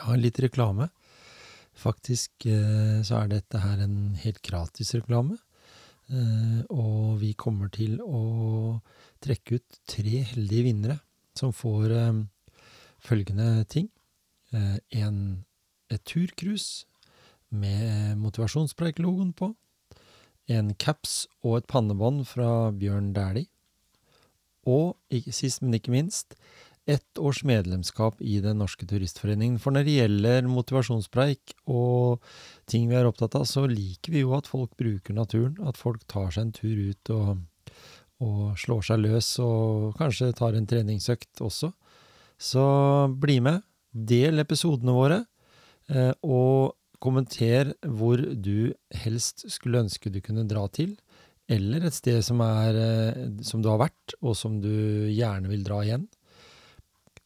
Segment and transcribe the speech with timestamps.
[0.00, 0.88] Ja, litt reklame.
[1.76, 5.36] Faktisk eh, så er dette her en helt gratis reklame.
[6.08, 8.80] Eh, og vi kommer til å
[9.20, 10.96] trekke ut tre heldige vinnere
[11.36, 12.22] som får eh,
[13.04, 13.90] følgende ting.
[14.50, 15.18] En,
[15.94, 16.88] et turcruise
[17.54, 19.52] med motivasjonspreik-logoen på.
[20.50, 23.46] En caps og et pannebånd fra Bjørn Dæhlie.
[24.66, 24.98] Og
[25.30, 26.34] sist, men ikke minst,
[26.86, 29.58] ett års medlemskap i Den norske turistforeningen.
[29.62, 32.24] For når det gjelder motivasjonspreik og
[32.70, 35.58] ting vi er opptatt av, så liker vi jo at folk bruker naturen.
[35.66, 37.30] At folk tar seg en tur ut og,
[38.24, 41.72] og slår seg løs, og kanskje tar en treningsøkt også.
[42.40, 42.64] Så
[43.20, 43.62] bli med.
[43.90, 45.24] Del episodene våre.
[45.90, 48.72] Eh, og kommenter hvor du
[49.02, 50.94] helst skulle ønske du kunne dra til.
[51.50, 54.70] Eller et sted som, er, eh, som du har vært, og som du
[55.10, 56.06] gjerne vil dra igjen.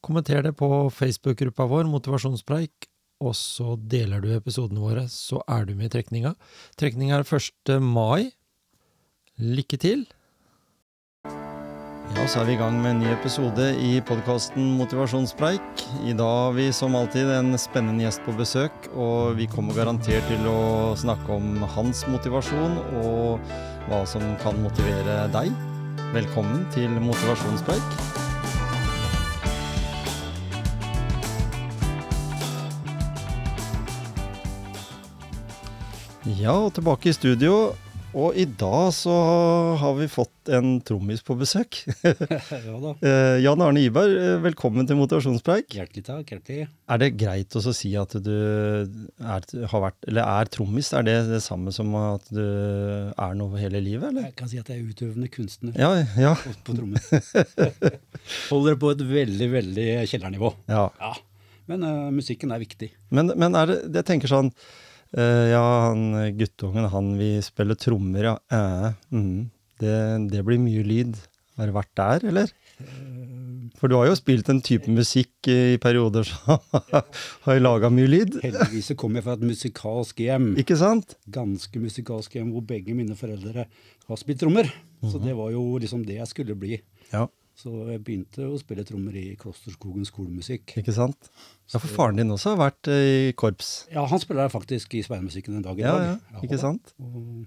[0.04, 2.90] Kommenter det på Facebook-gruppa vår, Motivasjonspreik,
[3.24, 6.34] og så deler du episodene våre, så er du med i trekninga.
[6.76, 7.78] Trekninga er 1.
[7.80, 8.34] mai.
[9.40, 10.04] Lykke til!
[12.14, 15.86] Ja, så er vi i gang med en ny episode i podkasten Motivasjonspreik.
[16.04, 20.28] I dag har vi som alltid en spennende gjest på besøk, og vi kommer garantert
[20.28, 23.56] til å snakke om hans motivasjon og
[23.88, 25.48] hva som kan motivere deg.
[26.12, 28.23] Velkommen til Motivasjonspreik.
[36.24, 37.74] Ja, og tilbake i studio.
[38.14, 39.12] Og i dag så
[39.80, 41.80] har vi fått en trommis på besøk.
[42.04, 42.92] ja da.
[43.02, 45.74] Eh, Jan Arne Iberg, eh, velkommen til Motivasjonspreik.
[45.74, 46.30] Hjertelig takk.
[46.30, 46.68] hjertelig.
[46.94, 50.92] Er det greit å si at du er, har vært, eller er trommis?
[50.94, 54.30] Er det det samme som at du er noe hele livet, eller?
[54.30, 56.36] Jeg kan si at jeg er utøvende kunstner Ja, ja.
[56.38, 57.10] på, trommis.
[58.52, 60.54] Holder på et veldig, veldig kjellernivå.
[60.72, 60.88] ja.
[61.02, 61.14] Ja.
[61.64, 62.90] Men uh, musikken er viktig.
[63.16, 64.50] Men, men er det, jeg tenker sånn
[65.14, 68.34] Ja, han guttungen, han vil spille trommer, ja.
[68.50, 69.50] Eh, mm.
[69.82, 69.98] det,
[70.32, 71.18] det blir mye lyd.
[71.54, 72.50] Har det vært der, eller?
[73.78, 76.58] For du har jo spilt en type musikk i perioder som
[77.46, 78.40] har laga mye lyd.
[78.42, 80.52] Heldigvis så kom jeg fra et musikalsk hjem.
[80.62, 81.14] Ikke sant?
[81.30, 84.70] Ganske musikalsk hjem hvor begge mine foreldre har spilt trommer.
[85.04, 86.78] Så det var jo liksom det jeg skulle bli.
[87.12, 90.72] Ja, Så jeg begynte å spille trommer i Klosterskogen skolemusikk.
[90.80, 91.30] ikke sant?
[91.70, 93.86] Ja, For faren din også har vært eh, i korps.
[93.94, 96.20] Ja, han spiller faktisk i speidermusikken en dag i Ja, dag.
[96.34, 96.90] ja, ikke sant?
[96.98, 97.46] Og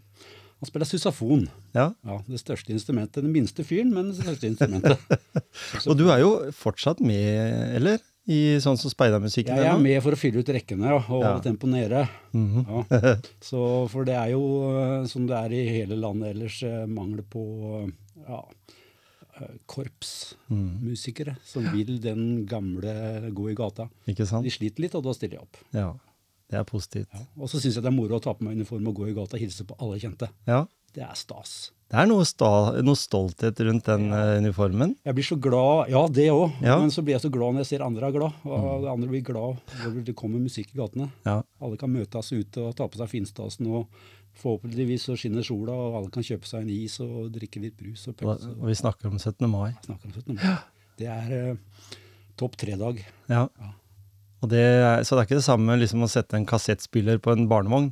[0.57, 1.43] han spiller susafon.
[1.75, 1.89] Ja.
[2.07, 3.19] Ja, Det største instrumentet.
[3.21, 4.97] Den minste fyren, men det største instrumentet.
[5.91, 7.99] Og du er jo fortsatt med, eller?
[8.27, 11.29] I sånn som speidermusikken Jeg er med for å fylle ut rekkene ja, og Ja.
[11.35, 12.01] holde tempoet nede.
[12.35, 12.65] Mhm.
[12.91, 13.13] ja.
[13.39, 13.59] Så,
[13.91, 14.41] for det er jo,
[14.75, 17.43] eh, som det er i hele landet ellers, eh, mangel på
[18.27, 18.41] ja,
[19.41, 23.87] eh, korpsmusikere som vil den gamle gå i gata.
[24.09, 24.47] Ikke sant?
[24.47, 25.63] De sliter litt, og da stiller jeg opp.
[25.77, 25.91] Ja.
[26.47, 27.11] Det er positivt.
[27.11, 27.25] Ja.
[27.35, 29.15] Og så syns jeg det er moro å ta på meg uniform og gå i
[29.17, 30.29] gata og hilse på alle kjente.
[30.47, 30.63] Ja.
[30.95, 31.57] Det er stas.
[31.87, 32.49] Det er noe, sta,
[32.83, 34.91] noe stolthet rundt den uh, uniformen.
[35.07, 37.69] Jeg blir så glad, ja det òg, men så blir jeg så glad når jeg
[37.69, 38.41] ser andre er glad.
[38.43, 38.87] Og mm.
[38.91, 41.07] andre blir glad når det kommer musikk i gatene.
[41.27, 41.37] Ja.
[41.63, 43.87] Alle kan møtes ute og ta på seg finstasen, og
[44.41, 48.07] forhåpentligvis så skinner sola, og alle kan kjøpe seg en is og drikke litt brus
[48.11, 48.53] og pølse.
[48.57, 49.49] og vi snakker om 17.
[49.49, 49.71] mai.
[49.71, 50.37] og snakke om 17.
[50.37, 50.55] mai.
[50.97, 51.91] Det er uh,
[52.39, 53.03] topp tre-dag.
[53.29, 53.43] Ja.
[53.45, 53.73] Ja.
[54.45, 57.33] Og det er, så det er ikke det samme liksom å sette en kassettspiller på
[57.33, 57.91] en barnevogn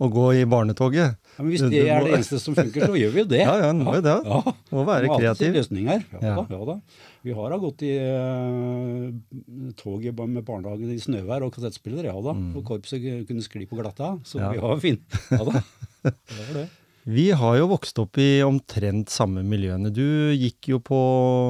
[0.00, 1.16] og gå i barnetoget.
[1.36, 3.40] Ja, men hvis det er det eneste som funker, så gjør vi jo det.
[3.46, 4.14] Ja, ja, en må jo det.
[4.26, 4.40] Ja.
[4.72, 5.52] Må være Må kreativ.
[5.54, 6.04] løsninger.
[6.12, 6.34] Ja, Ja.
[6.40, 6.76] Da, ja da.
[7.22, 12.34] Vi har da gått i uh, toget med barnehagen i snøvær og kassettspiller, ja da.
[12.56, 14.42] Og korpset kunne skli på glatta, så Mm.
[14.42, 14.50] Ja.
[14.52, 14.98] vi har fin.
[15.30, 15.62] Ja da.
[16.02, 16.68] Det var det.
[17.04, 19.90] Vi har jo vokst opp i omtrent samme miljøene.
[19.90, 20.94] Du gikk jo på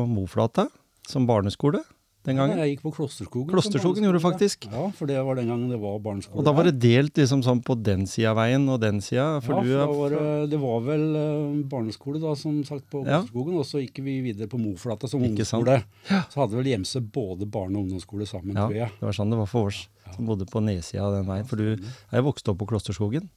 [0.08, 0.64] Moflata
[1.06, 1.82] som barneskole
[2.24, 2.56] den gangen.
[2.58, 3.48] Ja, jeg gikk på Klosterskogen.
[3.50, 4.66] Klosterskogen gjorde faktisk.
[4.70, 6.38] Ja, for det var den gangen det var barneskole.
[6.38, 9.24] Og da var det delt liksom sånn på den sida av veien og den sida.
[9.36, 13.20] Ja, for da var det, det var vel eh, barneskole da, som sagt på Ja.
[13.22, 15.80] Klosterskogen, og så gikk vi videre på Moflata som Ikke ungdomsskole.
[16.30, 18.90] Så hadde vel Gjemse både barne- og ungdomsskole sammen, Ja, tror jeg.
[19.00, 21.46] det var sånn det var for oss som bodde på nedsida av den veien.
[21.48, 23.30] For du er jo vokst opp på Klosterskogen.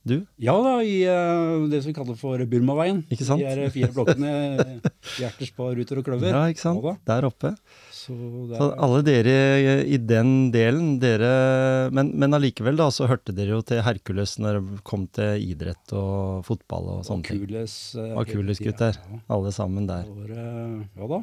[0.00, 0.14] Du?
[0.40, 3.02] Ja da, i uh, det som vi kaller for Burmaveien.
[3.12, 3.42] Ikke sant?
[3.42, 4.30] De er fire blokkene
[5.20, 6.32] Hjerterspar, Ruter og Kløver.
[6.32, 6.80] Ja, ikke sant?
[6.86, 6.94] Ja.
[7.10, 7.52] Der oppe.
[7.92, 8.16] så
[8.48, 8.56] der...
[8.56, 9.34] Så alle dere
[9.84, 14.60] i den delen, dere Men, men allikevel, da, så hørte dere jo til Hercules når
[14.60, 17.44] det kom til idrett og fotball og sånne ting.
[17.44, 18.96] Akules, eh, Akules-gutter.
[18.96, 20.08] Ja, Alle sammen der.
[20.08, 21.20] var, eh, ja da.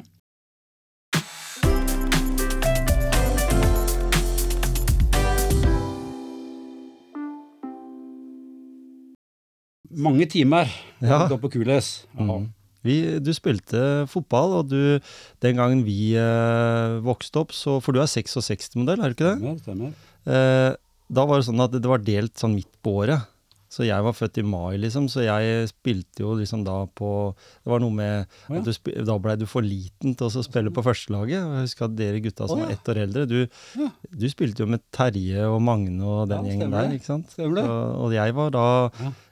[9.98, 10.70] Mange timer
[11.02, 11.26] Ja.
[11.28, 12.06] da på Kules.
[12.18, 12.48] Mhm.
[12.86, 15.00] Vi, du spilte fotball, og du,
[15.42, 19.38] den gangen vi eh, vokste opp, så For du er 66-modell, er du ikke det?
[19.40, 19.96] Stemmer, stemmer.
[20.30, 20.76] Eh,
[21.10, 23.26] da var det sånn at det var delt sånn midt på året.
[23.68, 27.68] Så jeg var født i mai, liksom, så jeg spilte jo liksom da på Det
[27.68, 28.62] var noe med oh, ja.
[28.62, 31.36] at du Da blei du for liten til å spille på førstelaget.
[31.36, 32.70] Jeg husker at dere gutta som oh, ja.
[32.70, 33.38] var ett år eldre, du,
[33.76, 33.90] Ja.
[34.22, 37.34] du spilte jo med Terje og Magne og den gjengen der, ikke sant?
[37.36, 37.44] Det.
[37.68, 38.64] Og, jeg var da.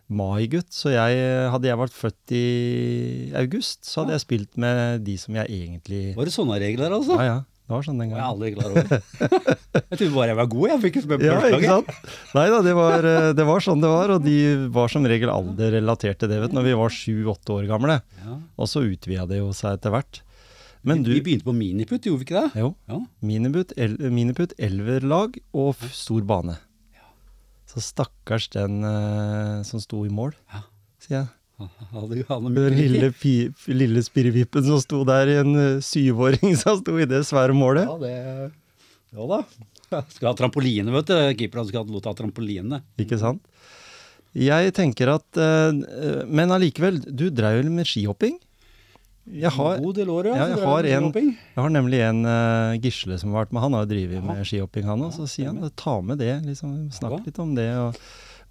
[0.08, 1.18] Mai-gutt, så jeg,
[1.50, 2.44] hadde jeg vært født i
[3.34, 4.18] august, så hadde Ja.
[4.20, 7.16] jeg spilt med de som jeg egentlig Var det sånne regler, altså?
[7.18, 7.38] Ja, ja.
[7.66, 8.22] Det var sånn den gangen.
[8.22, 9.00] jeg er aldri klar over.
[9.90, 12.12] jeg trodde bare jeg var god, jeg fikk ikke spørre på Ja, ikke sant?
[12.36, 14.36] Nei da, det var, eh, det var sånn det var, og de
[14.76, 17.96] var som regel alderrelatert til det, vet du, når vi var sju-åtte år gamle.
[18.22, 18.36] Ja.
[18.62, 20.20] Og så utvida det jo seg etter hvert.
[20.86, 22.62] Men du Vi begynte på miniputt, gjorde vi ikke det?
[22.62, 22.70] Jo.
[22.86, 23.00] Ja.
[23.26, 26.54] Miniput, el, miniput elverlag og stor bane.
[27.76, 30.62] Så stakkars den eh, som sto i mål, Ja.
[31.04, 31.32] sier jeg.
[31.56, 33.08] Den lille,
[33.72, 37.84] lille spirrevippen som sto der i en uh, syvåring som sto i det svære målet.
[37.88, 38.52] Ja, det
[39.16, 39.38] jo da.
[40.12, 41.14] Skal ha trampoline, vet du.
[41.38, 42.80] Keeperne skal ha lov til å ha trampoline.
[43.00, 43.44] Ikke sant?
[44.36, 48.36] Jeg tenker at uh, Men allikevel, du dreiv jo med skihopping?
[49.26, 50.34] Jeg har, God del år, ja.
[50.36, 53.62] ja, jeg har en- jeg har nemlig en uh, Gisle som har vært med.
[53.64, 55.12] Han har drevet med skihopping, han òg.
[55.16, 56.44] Så sier han ta med det.
[56.46, 57.66] liksom, Snakk litt om det.
[57.74, 57.96] og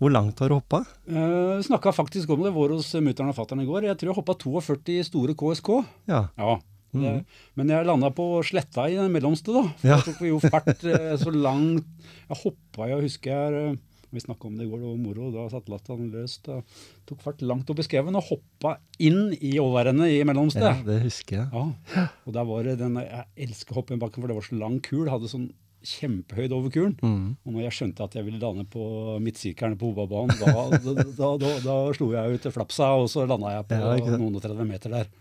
[0.02, 0.84] Hvor langt har du hoppa?
[1.08, 3.88] Uh, Snakka faktisk om det, vår hos mutter'n og fatter'n i går.
[3.88, 5.70] Jeg tror jeg hoppa 42 store KSK.
[6.12, 6.26] Ja.
[6.38, 6.58] Ja.
[6.96, 7.26] Det,
[7.56, 9.64] Men jeg landa på sletta i den mellomste, da.
[9.84, 9.98] Ja.
[10.00, 11.84] Da tok vi jo fart eh, så langt
[12.30, 13.76] Jeg hoppa, jeg husker jeg eh,
[14.16, 15.28] Vi snakka om det i går, det var moro.
[15.34, 16.46] Da satt latteren løst.
[16.48, 16.62] Da.
[17.10, 20.64] Tok fart langt opp i skauen og hoppa inn i overrennet i mellomsted.
[20.64, 21.50] ja, det husker jeg.
[21.52, 24.48] Ja, og der var det den, Jeg elsker å hoppe i bakken, for det var
[24.48, 25.06] så lang kul.
[25.12, 25.50] Hadde sånn
[25.86, 26.96] kjempehøyd over kulen.
[27.04, 27.36] Mm.
[27.46, 28.82] Og når jeg skjønte at jeg ville lande på
[29.22, 33.52] midtsirkelen på hovedbanen, da, da, da, da, da slo jeg ut flapsa, og så landa
[33.60, 35.12] jeg på Ja, noen og 30 meter der.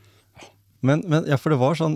[0.84, 1.94] Men, men ja, for det var sånn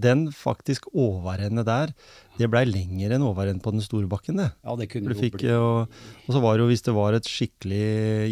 [0.00, 1.92] Den faktisk overrennet der,
[2.40, 4.48] det blei lenger enn overrennet på den store bakken, det.
[4.64, 5.64] Ja, det kunne jo fikk, jo,
[6.24, 7.84] og så var det jo, hvis det var et skikkelig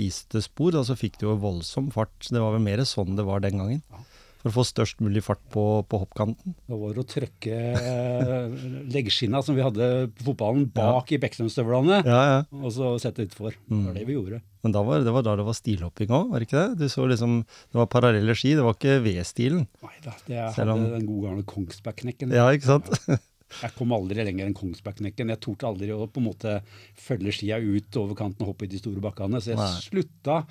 [0.06, 2.16] isete spor, da, så fikk du jo voldsom fart.
[2.24, 3.82] Det var vel mer sånn det var den gangen.
[3.92, 4.04] Ja.
[4.38, 6.54] For å få størst mulig fart på, på hoppkanten.
[6.70, 8.52] Da var det å trøkke eh,
[8.94, 12.36] leggskinna som vi hadde på fotballen, bak i Bekkstrømstøvlene, Ja, ja.
[12.60, 13.50] og så sette utfor.
[13.56, 13.84] Det Mm.
[13.88, 14.38] var det vi gjorde.
[14.62, 16.78] Men da var, det var da det var stilhopping òg, var det ikke det?
[16.78, 17.40] Du så liksom,
[17.72, 19.66] Det var parallelle ski, det var ikke V-stilen.
[19.82, 22.32] Nei da, det Selv om- hadde den gode gamle Kongsbergknekken.
[22.34, 22.90] Ja, ikke sant?
[23.62, 25.30] Jeg kom aldri lenger enn Kongsbergknekken.
[25.34, 26.58] Jeg torde aldri å på en måte
[27.00, 29.40] følge skia ut over kanten og hoppe i de store bakkene.
[29.40, 29.70] Så jeg Nei.
[29.82, 30.42] slutta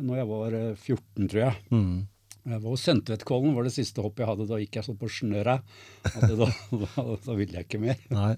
[0.00, 1.54] når jeg var eh, 14, tror jeg.
[1.70, 2.06] Mm.
[2.48, 4.46] Jeg var hos Søntvedtkollen, var det siste hoppet jeg hadde.
[4.48, 5.58] Da gikk jeg sånn på snørra
[6.08, 6.48] at Da,
[6.84, 7.98] da, da ville jeg ikke mer.
[8.14, 8.34] Nei.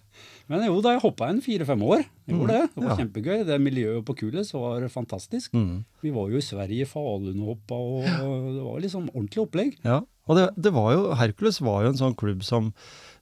[0.50, 2.02] Men jo, da jeg hoppa en fire-fem år.
[2.26, 2.70] Jeg gjorde det.
[2.74, 2.98] Det var ja.
[3.02, 3.36] kjempegøy.
[3.46, 5.54] Det miljøet på Kules var fantastisk.
[5.54, 5.84] Mm.
[6.02, 9.78] Vi var jo i Sverige, Falun og og det var liksom ordentlig opplegg.
[9.86, 12.74] Ja, og det, det var jo, Hercules var jo en sånn klubb som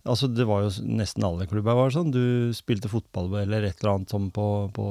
[0.09, 2.13] Altså det var jo Nesten alle klubber var sånn.
[2.15, 4.85] Du spilte fotball eller et eller annet sånn på, på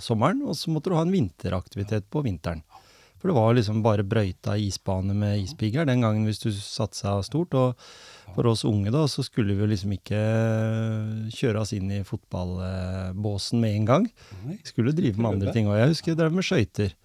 [0.00, 2.62] sommeren, og så måtte du ha en vinteraktivitet på vinteren.
[3.22, 7.54] For det var liksom bare brøyta isbane med ispigger den gangen hvis du satsa stort.
[7.54, 7.78] Og
[8.34, 10.18] for oss unge da, så skulle vi jo liksom ikke
[11.30, 14.08] kjøre oss inn i fotballbåsen med en gang.
[14.48, 15.70] Vi skulle drive med andre ting.
[15.70, 16.96] Og jeg husker jeg drev med skøyter.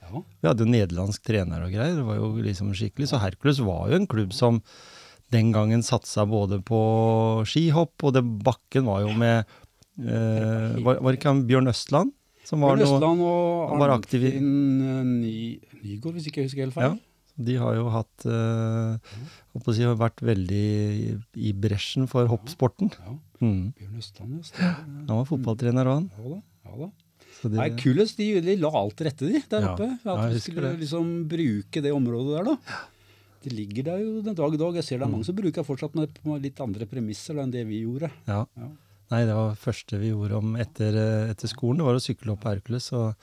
[0.42, 2.00] Vi hadde jo nederlandsk trener og greier.
[2.00, 3.12] Det var jo liksom skikkelig.
[3.14, 4.64] Så Hercules var jo en klubb som
[5.36, 6.82] den gangen satsa både på
[7.46, 9.44] skihopp, og det bakken var jo med
[10.02, 12.17] eh, var, var ikke han Bjørn Østland?
[12.48, 16.64] Som var Østland og han var aktiv i- eh, Ny, Nygård, hvis ikke jeg husker
[16.66, 16.90] helt Ja.
[16.94, 17.00] feil.
[17.38, 18.98] De har jo hatt øh,
[19.76, 21.18] si, har vært veldig i,
[21.50, 22.90] i bresjen for hoppsporten.
[22.98, 23.14] Ja.
[23.42, 23.74] Mm.
[23.78, 24.42] Bjørn Østland, ja.
[24.48, 25.04] stemmer.
[25.06, 26.08] Han var fotballtrener òg, han.
[26.18, 26.40] Ja da.
[26.66, 26.90] Ja da.
[27.44, 29.74] De, Nei, kulest, de, de la alt til rette, de, der Ja.
[29.76, 29.90] oppe.
[30.04, 30.80] Ja, At ja, vi skulle det.
[30.82, 32.58] liksom bruke det området der, da.
[33.44, 34.74] Det ligger der jo den dag i dag.
[34.74, 35.12] Jeg ser det er Mm.
[35.20, 38.10] mange som bruker fortsatt med på litt andre premisser da, enn det vi gjorde.
[38.28, 38.46] ja.
[38.58, 38.70] Ja.
[39.14, 41.80] Nei, det var det første vi gjorde om etter, eh, etter skolen.
[41.80, 42.90] Det var å sykle opp Hercules.
[42.98, 43.14] Og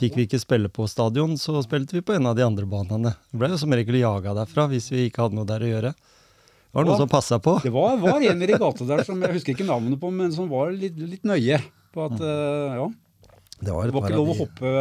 [0.00, 3.14] fikk vi ikke spille på stadion, så spilte vi på en av de andre banene.
[3.32, 5.94] Vi ble jo som regel jaga derfra hvis vi ikke hadde noe der å gjøre.
[5.94, 7.54] Det var noe som passa på.
[7.62, 10.50] Det var, var en i gata der som jeg husker ikke navnet på, men som
[10.50, 11.60] var litt, litt nøye
[11.94, 12.88] på at uh, ja.
[13.60, 14.72] Det var, Det var ikke lov å hoppe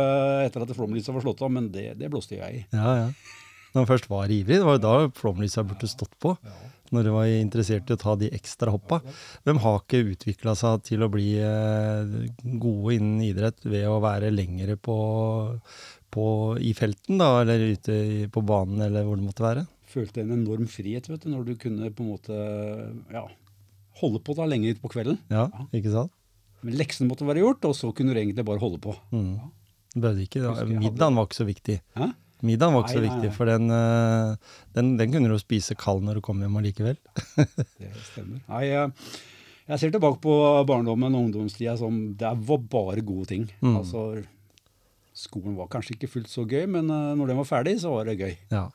[0.43, 2.63] etter at flomlysa var slått av, men det, det blåste jeg i.
[2.73, 3.43] Ja, ja.
[3.73, 6.33] Når man først var ivrig, det var jo da flomlysa burde stått på.
[6.93, 8.99] Når du var interessert i å ta de ekstra hoppa.
[9.47, 12.15] Hvem har ikke utvikla seg til å bli eh,
[12.61, 14.97] gode innen idrett ved å være lengre på,
[16.13, 16.25] på,
[16.61, 17.97] i felten, da, eller ute
[18.33, 19.65] på banen, eller hvor det måtte være?
[19.93, 22.37] Følte en enorm frihet vet du, når du kunne på en måte
[23.13, 23.25] ja,
[24.01, 25.19] holde på da lenge utpå kvelden.
[25.33, 26.13] Ja, ikke sant?
[26.63, 28.95] Men leksene måtte være gjort, og så kunne du egentlig bare holde på.
[29.11, 29.35] Mm.
[29.93, 31.75] Det ikke, Middagen var ikke så viktig.
[31.97, 32.07] Hæ?
[32.43, 36.19] Middagen var ikke så viktig, for den, eh, den, den kunne du spise kald når
[36.19, 36.97] du kom hjem allikevel.
[37.79, 38.41] Det stemmer.
[38.49, 43.45] Nei, jeg, ser tilbake på barndommen og ungdomstida som det var bare gode ting.
[43.63, 43.77] Mm.
[43.79, 44.05] Altså,
[45.15, 48.11] skolen var kanskje ikke fullt så gøy, men eh, når den var ferdig, så var
[48.11, 48.35] det gøy.
[48.51, 48.67] Ja.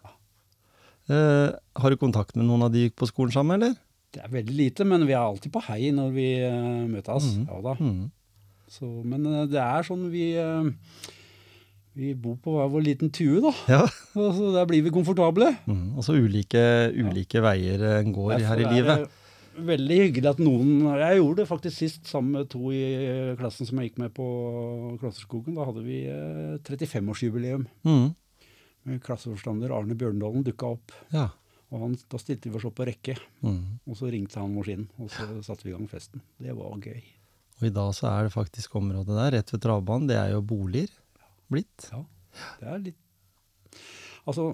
[1.08, 3.76] Eh, har du kontakt med noen av de gikk på skolen sammen, eller?
[4.16, 7.28] Det er veldig lite, men vi er alltid på hei når vi uh, møtes.
[7.36, 7.44] Mm.
[7.50, 7.74] Ja da.
[7.76, 8.06] Mm.
[8.68, 10.68] Så, men det er sånn vi eh,
[11.98, 13.50] Vi bor på hver vår liten tue, da.
[13.66, 13.80] Ja.
[14.14, 15.48] Så der blir vi komfortable.
[15.66, 16.60] Mm, Og så ulike,
[16.94, 17.42] ja.
[17.42, 19.08] veier eh, en går her i Derfor er livet.
[19.08, 19.24] det
[19.58, 20.68] Veldig hyggelig at noen
[21.00, 24.26] Jeg gjorde det faktisk sist sammen med to i klassen som jeg gikk med på
[25.00, 25.56] Klosterskogen.
[25.58, 27.64] Da hadde vi eh, 35-årsjubileum.
[27.88, 28.12] Mm.
[28.86, 30.94] Med Klasseforstander Arne Bjørndalen dukka opp.
[31.10, 31.26] Ja.
[31.74, 33.80] Og han, Da stilte vi oss opp på rekke, Mm.
[33.86, 34.86] og så ringte han maskinen.
[35.02, 36.22] Og så satte vi i gang festen.
[36.38, 37.02] Det var gøy.
[37.58, 40.40] Og i dag så er det faktisk området der, rett ved travbanen, det er jo
[40.46, 40.88] boliger
[41.52, 41.90] blitt.
[41.92, 42.04] Ja,
[42.60, 43.04] det er litt
[44.28, 44.50] Altså,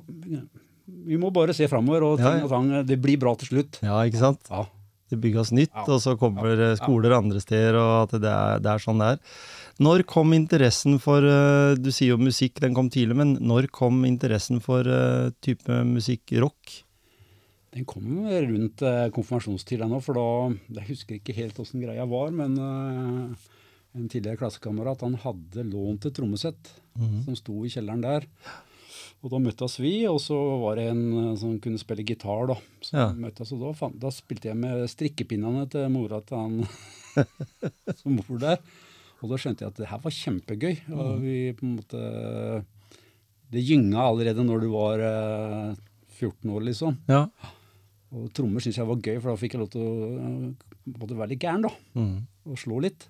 [0.86, 2.70] vi må bare se framover, og ting og tang.
[2.86, 3.80] Det blir bra til slutt.
[3.82, 4.46] Ja, ikke sant?
[4.50, 4.68] Ja.
[5.10, 8.70] Det bygges nytt, og så kommer eh, skoler andre steder, og at det er, det
[8.72, 9.34] er sånn det er.
[9.84, 14.04] Når kom interessen for eh, Du sier jo musikk, den kom tidlig, men når kom
[14.08, 16.78] interessen for eh, type musikk rock?
[17.74, 22.54] Den kom rundt konfirmasjonstida nå, for da Jeg husker ikke helt åssen greia var, men
[22.54, 23.50] eh,
[23.94, 27.24] en tidligere klassekamerat han hadde lånt et trommesett Mhm.
[27.24, 28.26] som sto i kjelleren der.
[29.24, 32.54] Og da møttes vi, og så var det en eh, som kunne spille gitar, da.
[32.82, 33.06] Så Ja.
[33.12, 36.66] møttes, og da, fant, da spilte jeg med strikkepinnene til mora til han
[37.96, 38.58] som bor der.
[39.22, 40.76] Og da skjønte jeg at det her var kjempegøy.
[40.88, 40.98] Mhm.
[41.00, 42.64] Og vi på en måte
[43.54, 45.74] Det gynga allerede når du var eh,
[46.18, 46.96] 14 år, liksom.
[47.08, 47.26] Ja.
[48.12, 50.54] Og trommer syntes jeg var gøy, for da fikk jeg lov til å
[50.98, 51.70] måtte være litt gæren, da.
[51.94, 52.26] Mm.
[52.46, 53.06] Og slå litt.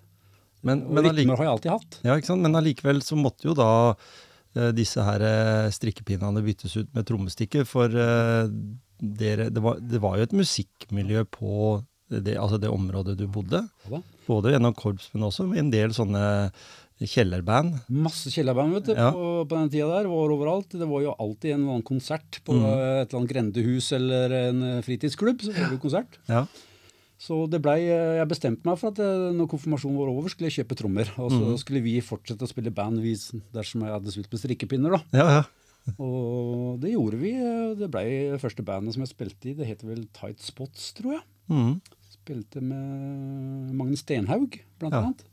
[0.64, 1.98] Men, men, rytmer har jeg alltid hatt.
[2.06, 2.44] ja, ikke sant?
[2.44, 7.66] men allikevel så måtte jo da eh, disse her eh, strikkepinnene byttes ut med trommestikker,
[7.68, 8.46] for eh,
[8.98, 11.82] dere, det, var, det var jo et musikkmiljø på
[12.14, 13.64] det, altså det området du bodde.
[14.28, 16.24] Både gjennom korps, men også med en del sånne
[17.04, 17.80] kjellerband.
[17.90, 19.08] Masse kjellerband vet du, Ja.
[19.12, 20.08] på, på den tida der.
[20.08, 20.76] Var overalt.
[20.78, 22.66] Det var jo alltid en eller annen konsert på mm.
[22.68, 25.42] et eller annet grendehus eller en fritidsklubb.
[25.42, 26.20] Så var det jo konsert.
[26.30, 26.44] Ja.
[27.20, 30.50] Så det blei eh, Jeg bestemte meg for at eh, når konfirmasjonen var over, skulle
[30.50, 31.10] jeg kjøpe trommer.
[31.22, 31.58] Og så mm.
[31.62, 33.00] skulle vi fortsette å spille band
[33.54, 35.20] dersom jeg hadde spilt med strikkepinner, da.
[35.20, 35.44] ja, ja.
[36.00, 37.34] Og det gjorde vi.
[37.36, 38.04] eh, Det ble
[38.42, 39.54] første bandet som jeg spilte i.
[39.58, 41.24] Det heter vel Tight Spots, tror jeg.
[41.52, 41.74] Mm.
[42.14, 45.02] Spilte med Magne Stenhaug, blant Ja.
[45.04, 45.24] annet.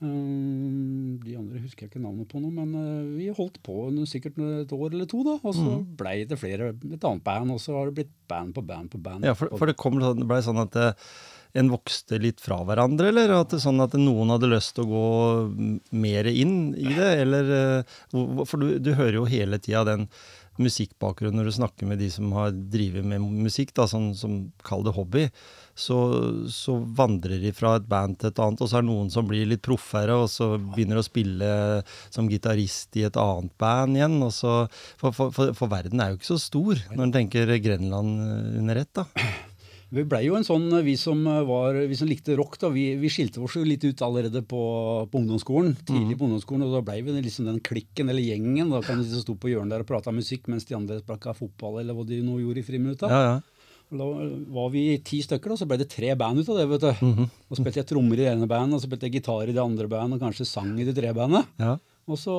[0.00, 3.74] Um, de andre husker jeg ikke navnet på nå, men uh, vi holdt på
[4.08, 5.36] sikkert et år eller to, da.
[5.42, 8.54] Og så ble blei det flere, et annet band, og så har det blitt band
[8.56, 9.28] på band på band.
[9.28, 11.12] Ja, for, for det kom sånn, det ble sånn at eh,
[11.60, 14.90] en vokste litt fra hverandre, eller at det sånn at noen hadde lyst til å
[14.90, 15.06] gå
[16.00, 17.96] mer inn i det, eller eh,
[18.48, 20.08] For du, du hører jo hele tida den
[20.60, 24.90] musikkbakgrunnen når du snakker med de som har drevet med musikk, da, som, som kaller
[24.90, 25.24] det hobby.
[25.80, 25.96] Så,
[26.52, 29.28] så vandrer de fra et band til et annet, og så er det noen som
[29.28, 31.50] blir litt proffere, og så begynner å spille
[32.12, 34.18] som gitarist i et annet band igjen.
[34.34, 34.56] Så,
[35.00, 38.18] for, for, for, for verden er jo ikke så stor når en tenker Grenland
[38.60, 39.08] under ett, da.
[39.90, 43.10] Vi blei jo en sånn, vi som, var, vi som likte rock, da, vi, vi
[43.10, 44.60] skilte oss jo litt ut allerede på,
[45.10, 45.72] på ungdomsskolen.
[45.88, 48.70] Tidlig på ungdomsskolen, og da blei vi liksom den klikken eller gjengen.
[48.70, 51.34] Da kan de som sto på hjørnet der og prata musikk mens de andre sprakka
[51.34, 53.10] fotball eller hva de nå gjorde i friminutta.
[53.10, 53.66] Ja, ja.
[53.90, 54.06] Da
[54.54, 56.68] var vi ti stykker, da, så ble det tre band ut av det.
[56.70, 57.06] vet du.
[57.08, 57.30] Mhm.
[57.50, 59.64] Og spilte jeg trommer i det ene bandet, og så spilte jeg gitar i det
[59.64, 61.50] andre bandet, og kanskje sang i det tredje bandet.
[61.58, 61.80] ja.
[62.10, 62.34] Og så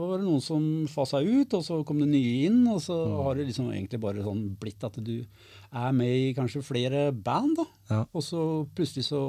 [0.00, 2.62] var det noen som fasa ut, og så kom det nye inn.
[2.72, 3.16] Og så Mm.
[3.24, 5.24] har det liksom egentlig bare sånn blitt at du
[5.72, 7.64] er med i kanskje flere band, da.
[7.90, 8.04] Ja.
[8.14, 9.22] Og så plutselig så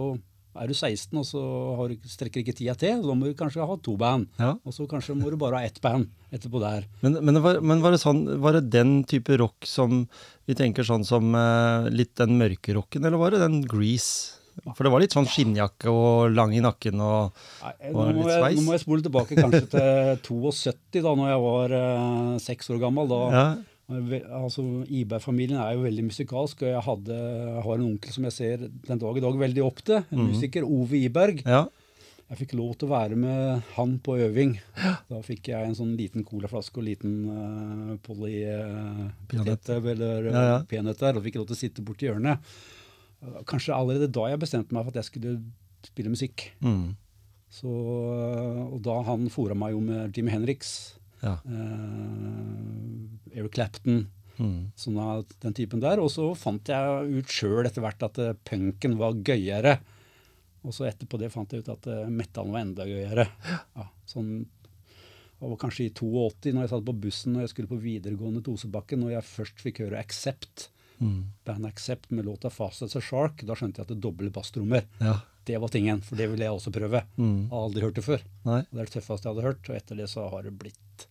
[0.55, 1.41] er du 16, og så
[1.77, 3.01] har du, strekker ikke tida til.
[3.01, 4.27] så Da må du kanskje ha to band.
[4.37, 4.51] Ja.
[4.63, 6.85] Og så kanskje må du bare ha ett band etterpå der.
[7.01, 10.07] Men, men, var, men var, det sånn, var det den type rock som
[10.45, 14.37] vi tenker sånn som eh, litt den mørke rocken, eller var det den Grease?
[14.73, 17.33] For det var litt sånn skinnjakke og lang i nakken og
[17.89, 21.43] og nå, må jeg, nå må jeg spole tilbake kanskje til 72, da når jeg
[21.45, 23.13] var eh, år gammel.
[23.13, 23.45] Da, Ja.
[23.93, 28.33] Altså, Iberg-familien er jo veldig musikalsk, og jeg, hadde, jeg har en onkel som jeg
[28.33, 29.99] ser den dag i dag veldig opp til.
[30.07, 30.29] En mm.
[30.31, 31.43] musiker, Ove Iberg.
[31.45, 31.65] ja.
[32.33, 34.55] Jeg fikk lov til å være med han på øving.
[35.05, 39.69] Da fikk jeg en sånn liten colaflaske og liten uh, Polly uh, Peanøtt.
[39.69, 40.55] eller Ja, ja.
[41.11, 42.41] og fikk lov til å sitte borti hjørnet.
[43.49, 45.33] Kanskje allerede da jeg bestemte meg for at jeg skulle
[45.85, 46.47] spille musikk.
[46.63, 46.95] Mm.
[47.53, 50.73] Så, og da han fora meg jo med Jimmy Henriks,
[51.21, 51.37] ja.
[51.45, 54.05] eh, Eric Clapton,
[54.41, 54.71] Mm.
[54.73, 55.99] sånn av den typen der.
[56.01, 59.75] Og så fant jeg ut sjøl etter hvert at uh, punken var gøyere.
[60.63, 63.27] Og så etterpå det fant jeg ut at uh, metallen var enda gøyere.
[63.77, 64.31] Ja, sånn,
[65.37, 68.41] det var kanskje i 82, når jeg satt på bussen og jeg skulle på videregående
[68.45, 70.69] til Osebakken, når jeg først fikk høre Accept,
[71.03, 71.19] Mm.
[71.45, 74.85] band Accept med låta Fast as a Shark, da skjønte jeg at det doble basstrommer.
[75.03, 75.17] Ja.
[75.43, 77.03] Det var tingen, for det ville jeg også prøve.
[77.19, 77.49] Mm.
[77.51, 78.21] Har aldri hørt det før.
[78.47, 78.61] Nei.
[78.69, 81.07] Det er det tøffeste jeg hadde hørt, og etter det så har det blitt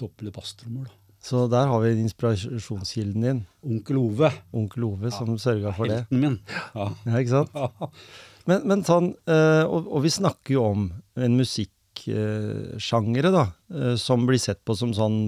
[0.00, 0.88] doble basstrommer.
[0.88, 0.96] da.
[1.20, 5.98] Så der har vi inspirasjonskilden din, Onkel Ove, onkel Ove, som sørga for det.
[6.06, 6.38] helten min.
[6.72, 6.86] Ja.
[7.04, 7.52] Ja, ikke sant?
[8.48, 10.86] Men, men sånn, eh, og, og vi snakker jo om
[11.20, 15.18] en musikksjangere, da, eh, som blir sett på som sånn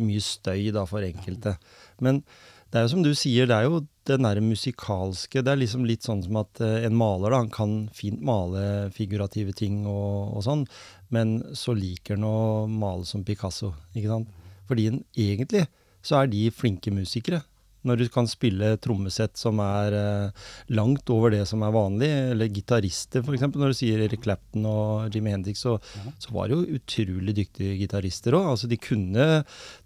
[0.00, 1.56] mye støy da for enkelte.
[2.00, 2.22] Men
[2.68, 5.86] det er jo som du sier, det er jo den derre musikalske Det er liksom
[5.88, 10.36] litt sånn som at eh, en maler, da, han kan fint male figurative ting og,
[10.36, 10.66] og sånn,
[11.14, 14.34] men så liker han å male som Picasso, ikke sant?
[14.68, 15.64] Fordi en, egentlig
[16.04, 17.40] så er de flinke musikere.
[17.88, 22.52] Når du kan spille trommesett som er eh, langt over det som er vanlig, eller
[22.52, 23.46] gitarister f.eks.
[23.54, 25.78] Når du sier Eric Clapton og Jimmy Hendrix, så,
[26.20, 28.52] så var det jo utrolig dyktige gitarister òg.
[28.54, 29.28] Altså, de kunne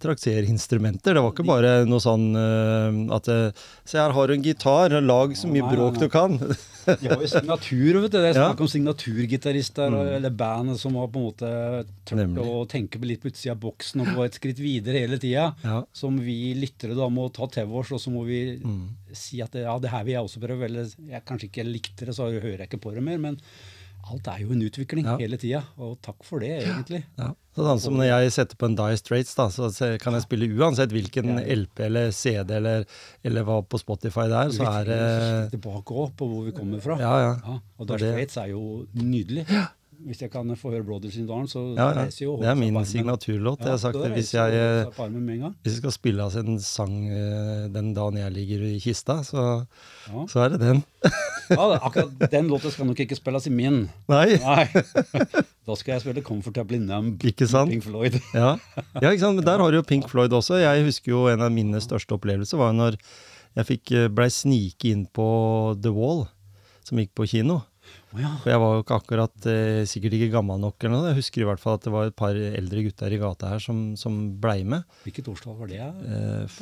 [0.02, 1.16] traktere instrumenter.
[1.16, 3.48] Det var ikke bare noe sånn eh, at eh,
[3.86, 6.38] Se, her har du en gitar, lag så mye bråk du kan.
[6.86, 8.18] De har jo signatur, vet du.
[8.18, 11.50] Det er snakk om signaturgitarister eller band som har på en måte
[12.08, 15.48] tørt å tenke litt på utsida av boksen og gå et skritt videre hele tida.
[15.64, 15.82] Ja.
[15.96, 18.88] Som vi lyttere da må ta til oss, og så må vi Mm.
[19.12, 20.64] si at ja, det her vil jeg også prøve.
[20.68, 23.18] Eller jeg kanskje ikke likte det, så hører jeg ikke på det mer.
[23.18, 23.38] Men
[24.10, 25.16] alt er jo en utvikling Ja.
[25.20, 25.62] hele tida.
[25.78, 27.04] Og takk for det, egentlig.
[27.18, 27.28] Ja.
[27.54, 30.48] Så sånn som når jeg setter på en Die Straits, da, så kan jeg spille
[30.56, 31.44] uansett hvilken Ja.
[31.54, 32.84] LP eller CD eller,
[33.22, 36.80] eller hva på Spotify det er, så er det tilbake òg, på hvor vi kommer
[36.80, 36.98] fra.
[36.98, 37.36] Ja, ja.
[37.46, 39.46] Ja, og Die Straits er jo nydelig.
[40.06, 42.04] Hvis jeg kan få høre Brothers in Darn', så Ja, ja.
[42.04, 43.60] reiser jo Det er min signaturlåt.
[43.60, 44.10] Jeg har sagt det.
[44.12, 44.86] Hvis jeg,
[45.62, 49.64] hvis jeg skal spille av en sang eh, den dagen jeg ligger i kista, så,
[50.28, 50.82] så er det den.
[51.50, 53.88] Ja, akkurat den låta skal nok ikke spilles i min.
[54.08, 54.66] Nei, Nei.
[55.66, 57.70] Da skal jeg spille 'Comfortably Numb' ikke sant?
[57.70, 58.18] Pink Floyd.
[58.34, 58.56] Ja.
[59.00, 59.36] ja, ikke sant.
[59.36, 60.58] Men der har du jo Pink Floyd også.
[60.58, 62.96] Jeg husker jo en av mine største opplevelser var jo når
[63.56, 65.26] jeg eh, blei snike inn på
[65.82, 66.26] The Wall,
[66.82, 67.60] som gikk på kino.
[68.18, 68.34] Ja.
[68.42, 71.10] For jeg var jo ikke akkurat eh, sikkert ikke gammel nok eller noe.
[71.12, 73.62] Jeg husker i hvert fall at det var et par eldre gutter i gata her
[73.64, 74.84] som, som blei med.
[75.06, 75.80] Hvilket årstall var det?
[75.82, 76.58] Eh,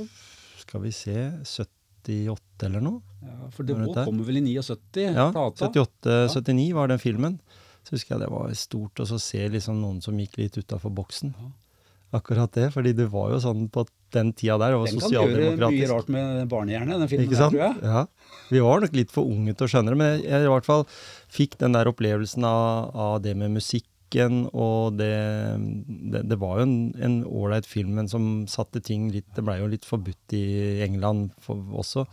[0.63, 3.03] skal vi se 78 eller noe?
[3.27, 5.09] Ja, for det kommer vel i 79?
[5.09, 5.71] Ja, plata.
[5.71, 7.41] 78-79 var den filmen.
[7.87, 11.33] Så husker jeg det var stort å se liksom noen som gikk litt utafor boksen.
[11.35, 11.51] Ja.
[12.21, 13.85] Akkurat det, fordi det var jo sånn på
[14.17, 17.39] den tida der, Og var Den kan gjøre mye rart med barnehjerne, den filmen Ikke
[17.39, 17.77] der, tror jeg.
[17.83, 18.05] Ja.
[18.51, 20.69] Vi var nok litt for unge til å skjønne det, men jeg, jeg i hvert
[20.69, 20.85] fall
[21.31, 25.13] fikk den der opplevelsen av, av det med musikken, og det,
[25.87, 29.69] det, det var jo en ålreit film, men som satte ting litt Det blei jo
[29.71, 32.09] litt forbudt i England for, også,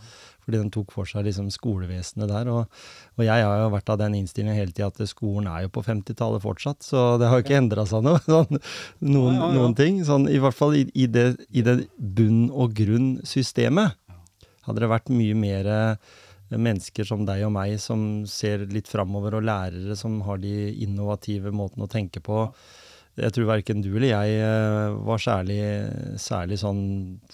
[0.48, 2.48] fordi den tok for seg liksom skolevesenet der.
[2.48, 2.80] Og,
[3.20, 5.84] og jeg har jo vært av den innstillingen hele tida at skolen er jo på
[5.84, 8.22] 50-tallet fortsatt, så det har jo ikke endra seg noe.
[8.28, 8.62] Sånn,
[9.04, 9.52] noen, Ja, ja, ja.
[9.58, 10.00] noen ting.
[10.08, 14.00] Sånn, I hvert fall i, i, det, i det bunn og grunn-systemet.
[14.64, 15.70] Hadde det vært mye mer
[16.48, 21.52] mennesker som deg og meg som ser litt framover, og lærere som har de innovative
[21.52, 22.46] måtene å tenke på.
[23.18, 25.58] Jeg tror verken du eller jeg eh, var særlig,
[26.22, 26.82] særlig sånn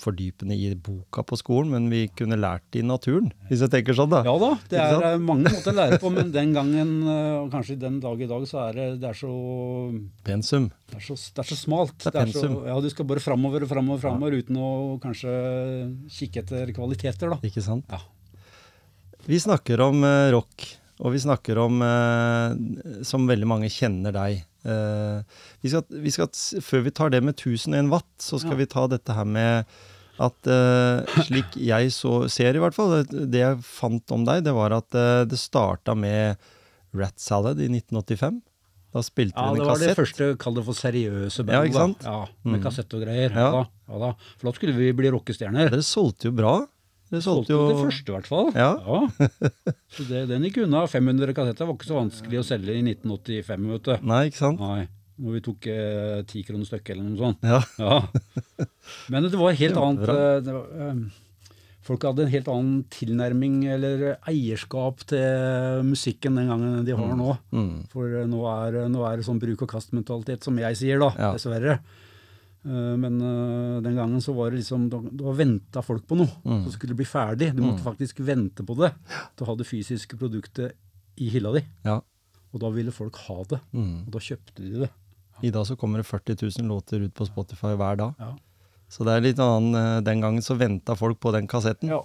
[0.00, 3.96] fordypende i boka på skolen, men vi kunne lært det i naturen, hvis jeg tenker
[3.98, 4.22] sånn, da.
[4.26, 7.50] Ja da, det er eh, mange måter å lære på, men den gangen, eh, og
[7.52, 9.32] kanskje den dag i dag, så er det, det er så
[10.24, 10.70] Pensum.
[10.92, 11.98] det er så, det er så smalt.
[12.00, 12.56] Det er så, pensum.
[12.70, 14.70] ja, du skal bare framover og framover, framover, uten å
[15.02, 15.34] kanskje
[16.16, 17.40] kikke etter kvaliteter, da.
[17.44, 17.92] Ikke sant?
[17.92, 18.00] Ja.
[19.28, 20.66] Vi snakker om rock,
[21.00, 21.80] og vi snakker om
[23.08, 24.42] Som veldig mange kjenner deg.
[24.64, 26.28] Eh, vi skal, vi skal,
[26.64, 28.62] før vi tar det med 1001 watt, så skal Ja.
[28.62, 29.66] vi ta dette her med
[30.20, 34.44] at eh, slik jeg så ser, i hvert fall, det, det jeg fant om deg,
[34.46, 36.36] det var at eh, det starta med
[36.94, 38.40] Rat Salad i 1985.
[38.94, 39.98] Da spilte Ja, det en var det kassett.
[39.98, 41.56] første, kall det for seriøse band.
[41.56, 41.98] Ja, ikke sant?
[42.04, 42.12] Da.
[42.12, 42.62] Ja, med Mm.
[42.62, 43.30] kassett og greier.
[43.34, 43.40] Ja.
[43.42, 43.50] Ja.
[43.50, 44.10] Da, ja da.
[44.38, 45.66] For da skulle vi bli rockestjerner.
[45.74, 46.52] Dere solgte jo bra.
[47.14, 48.50] Dere solgte jo det første, i hvert fall.
[48.58, 48.72] Ja.
[49.94, 50.84] Så det, den gikk unna.
[50.90, 54.06] 500 kassetter var ikke så vanskelig å selge i 1985, vet du.
[54.10, 54.62] Nei, ikke sant?
[54.62, 54.86] Nei.
[55.22, 57.44] Når vi tok eh, ti kroner stykket eller noe sånt.
[57.46, 57.60] Ja.
[57.78, 58.00] Ja.
[59.14, 61.20] Men det var helt Det annet eh, det var, eh,
[61.84, 67.34] Folk hadde en helt annen tilnærming eller eierskap til musikken den gangen de har nå.
[67.52, 67.74] Mm.
[67.92, 71.10] For eh, nå er, nå er det sånn bruk og kast-mentalitet, som jeg sier, da.
[71.20, 71.30] Ja.
[71.36, 71.78] Dessverre.
[72.64, 76.64] Eh, Men eh, den gangen så var det liksom Da, venta folk på noe Mm.
[76.64, 77.52] Så skulle bli ferdig.
[77.54, 78.92] Du måtte faktisk vente på det
[79.36, 80.72] til å ha det fysiske produktet
[81.16, 81.62] i hylla di.
[81.84, 82.00] Ja.
[82.52, 83.60] Og da ville folk ha det.
[83.72, 84.06] Mm.
[84.06, 84.90] Og da kjøpte de det.
[85.42, 88.14] I dag så kommer det 40 000 låter ut på Spotify hver dag.
[88.18, 88.34] Ja.
[88.88, 91.88] Så det er litt annen eh, Den gangen så venta folk på den kassetten.
[91.90, 92.02] Ja.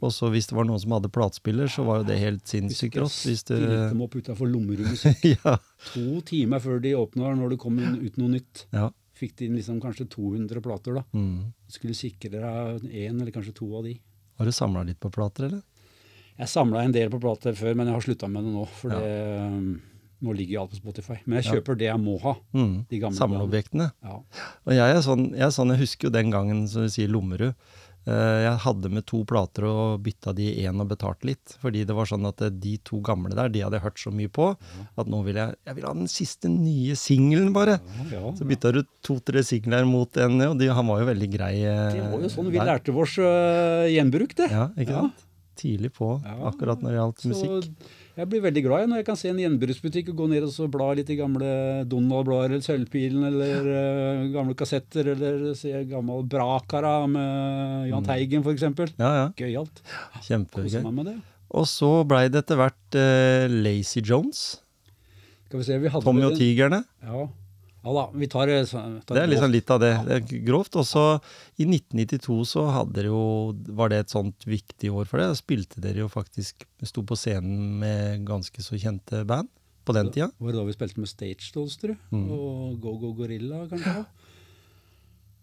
[0.00, 2.96] Og så hvis det var noen som hadde platespiller, så var jo det helt sinnssykt
[2.96, 3.16] rått.
[3.28, 5.58] Hvis du dem opp utafor lommerommet sitt ja,
[5.92, 8.66] to timer før de åpna når det kom ut noe nytt.
[8.72, 8.88] ja.
[9.20, 11.02] Fikk de inn liksom kanskje 200 plater, da.
[11.12, 11.50] Mm.
[11.68, 13.98] Skulle sikre deg én eller kanskje to av de.
[14.40, 15.62] Har du samla litt på plater, eller?
[16.40, 18.62] Jeg samla en del på plater før, men jeg har slutta med det nå.
[18.80, 19.00] For Ja.
[19.04, 19.82] det, um,
[20.24, 21.18] nå ligger jo alt på Spotify.
[21.26, 21.52] Men jeg Ja.
[21.60, 22.34] kjøper det jeg må ha.
[22.54, 22.86] Mm.
[22.88, 23.92] De gamle Samleobjektene.
[24.02, 24.16] Ja.
[24.64, 27.08] Og jeg er sånn, jeg er sånn, jeg husker jo den gangen, som du sier,
[27.08, 27.54] Lommerud.
[28.08, 31.56] Eh, Jeg hadde med to plater og bytta de i én og betalt litt.
[31.60, 34.10] Fordi det var sånn at eh, de to gamle der, de hadde jeg hørt så
[34.14, 34.46] mye på
[34.96, 37.78] at nå vil jeg jeg vil ha den siste nye singelen, bare.
[38.38, 41.54] Så bytta du to-tre singler mot en, og de, han var jo veldig grei.
[41.62, 42.66] eh, Det var jo sånn vi der.
[42.72, 43.18] lærte vårs
[43.92, 44.50] gjenbruk, det.
[44.50, 45.00] Ja, ikke Ja.
[45.02, 45.26] sant?
[45.60, 47.66] Tidlig på, akkurat når det gjaldt Så musikk.
[48.20, 50.52] Jeg blir veldig glad jeg, når jeg kan se en gjenbruksbutikk og gå ned og
[50.52, 51.50] så bla litt i gamle
[51.88, 58.66] Donald-blader eller Sølvpilen eller uh, gamle kassetter eller se gammel Brakara med Jahn Teigen f.eks.
[59.00, 59.26] Ja, ja.
[59.40, 59.80] Gøyalt.
[60.26, 61.14] Kjempegøy.
[61.50, 64.60] Og så blei det etter hvert uh, Lazy Jones.
[65.48, 66.84] Skal vi se, vi hadde Tommy og Tigerne.
[67.02, 67.24] Ja.
[67.80, 69.92] Ja da, vi tar, eh, tar Det er liksom litt av det.
[70.06, 70.76] Det er grovt.
[70.76, 71.04] Og så
[71.56, 73.22] i 1992 så hadde dere jo
[73.80, 75.30] Var det et sånt viktig år for det?
[75.32, 79.48] Da spilte dere jo faktisk Sto på scenen med ganske så kjente band
[79.88, 80.28] på den tida.
[80.36, 82.16] Var det da vi spilte med Stage Dolls, tror du?
[82.16, 82.26] Mm.
[82.36, 84.04] Og Go Go Gorilla, kanskje?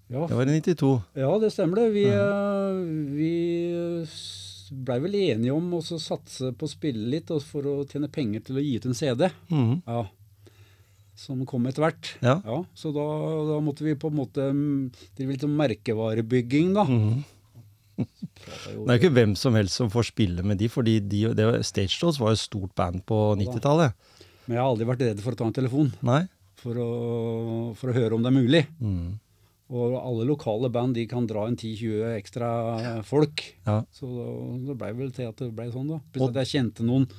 [0.07, 1.01] Ja, Det var i 92.
[1.19, 1.87] ja det stemmer det.
[1.91, 2.77] Vi, eh,
[3.17, 3.31] vi
[4.71, 8.59] blei vel enige om å satse på å spille litt for å tjene penger til
[8.59, 9.29] å gi ut en CD.
[9.51, 9.81] Mm.
[9.85, 10.05] Ja.
[11.17, 12.11] Som kom etter hvert.
[12.21, 12.35] Ja.
[12.77, 13.03] så da,
[13.49, 16.83] da måtte vi på en måte mm, drive litt merkevarebygging, da.
[16.85, 17.23] Mm.
[17.97, 21.23] Jo- Det er jo ikke hvem som helst som får spille med de, fordi de,
[21.33, 23.95] det, Stage Dolls var jo et stort band på 90-tallet.
[24.45, 26.21] Men jeg har aldri vært redd for å ta en telefon Nei?
[26.61, 26.91] for å,
[27.77, 28.61] for å høre om det er mulig.
[28.79, 29.17] Mm.
[29.73, 32.51] Og alle lokale band de kan dra en 10-20 ekstra
[33.03, 33.41] folk.
[33.67, 33.81] Ja.
[33.91, 34.07] Så
[34.63, 35.97] det blei vel til at det blei sånn, da.
[36.13, 37.09] Plutselig at jeg kjente noen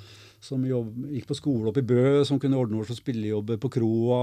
[0.41, 4.19] som jobb, gikk på skole oppe i Bø, som kunne ordne oss spillejobber på kroa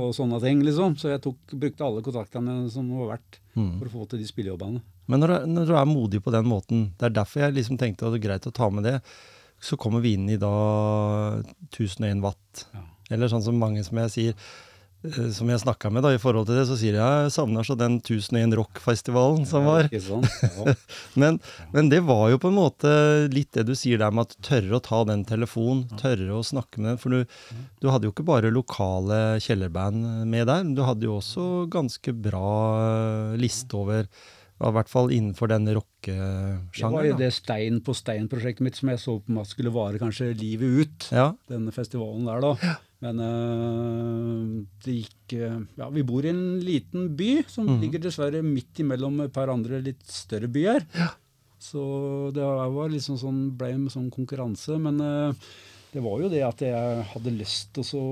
[0.00, 0.96] og, sånne ting, liksom.
[0.98, 3.68] Så jeg tok, brukte alle kontaktene som var verdt mm.
[3.78, 4.82] for å få til de spillejobbene.
[5.12, 7.78] Men når, du- når du er modig på den måten, det er derfor jeg liksom
[7.78, 8.96] tenkte at det er greit å ta med det,
[9.62, 10.50] så kommer vi inn i da
[11.70, 12.66] 1001 watt.
[12.74, 12.82] Ja.
[13.14, 14.34] Eller sånn som mange som jeg sier,
[15.34, 17.74] som jeg snakka med da i forhold til det, så sier jeg jeg savner så
[17.78, 19.88] den 1001 rock-festivalen som var.
[19.90, 20.20] Ja.
[21.20, 21.38] Men,
[21.74, 22.90] men det var jo på en måte
[23.32, 26.80] litt det du sier der med at tørre å ta den telefonen, tørre å snakke
[26.80, 27.00] med den.
[27.02, 31.18] For du, du hadde jo ikke bare lokale kjellerband med der, men du hadde jo
[31.18, 37.32] også ganske bra eh, liste over I hvert fall innenfor den Det var jo det
[37.34, 41.10] Stein på stein-prosjektet mitt som jeg så på meg skulle vare kanskje livet ut.
[41.10, 42.78] Ja, denne festivalen der, da.
[43.02, 47.80] Men øh, det gikk øh, Ja, vi bor i en liten by som mm.
[47.82, 50.86] ligger dessverre midt imellom et par andre litt større byer.
[50.98, 51.10] Ja.
[51.62, 51.82] Så
[52.34, 54.78] det var liksom sånn, ble en sånn konkurranse.
[54.82, 55.48] Men øh,
[55.92, 58.06] det var jo det at jeg hadde lyst til å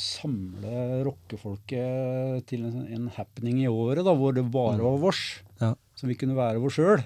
[0.00, 5.24] samle rockefolket til en, en happening i året, da, hvor det bare var vårs.
[5.62, 5.74] ja.
[5.94, 7.02] Som vi kunne være oss sjøl.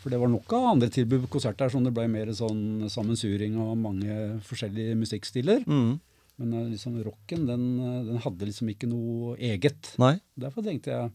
[0.00, 3.58] For det var nok av andre tilbud på konserter som det ble mer sånn sammensuring
[3.60, 4.16] av mange
[4.48, 5.64] forskjellige musikkstiler.
[5.68, 5.98] Mm.
[6.40, 9.92] Men eh, liksom rocken, den, eh, den hadde liksom ikke noe eget.
[10.00, 10.14] Nei.
[10.40, 11.10] Derfor tenkte jeg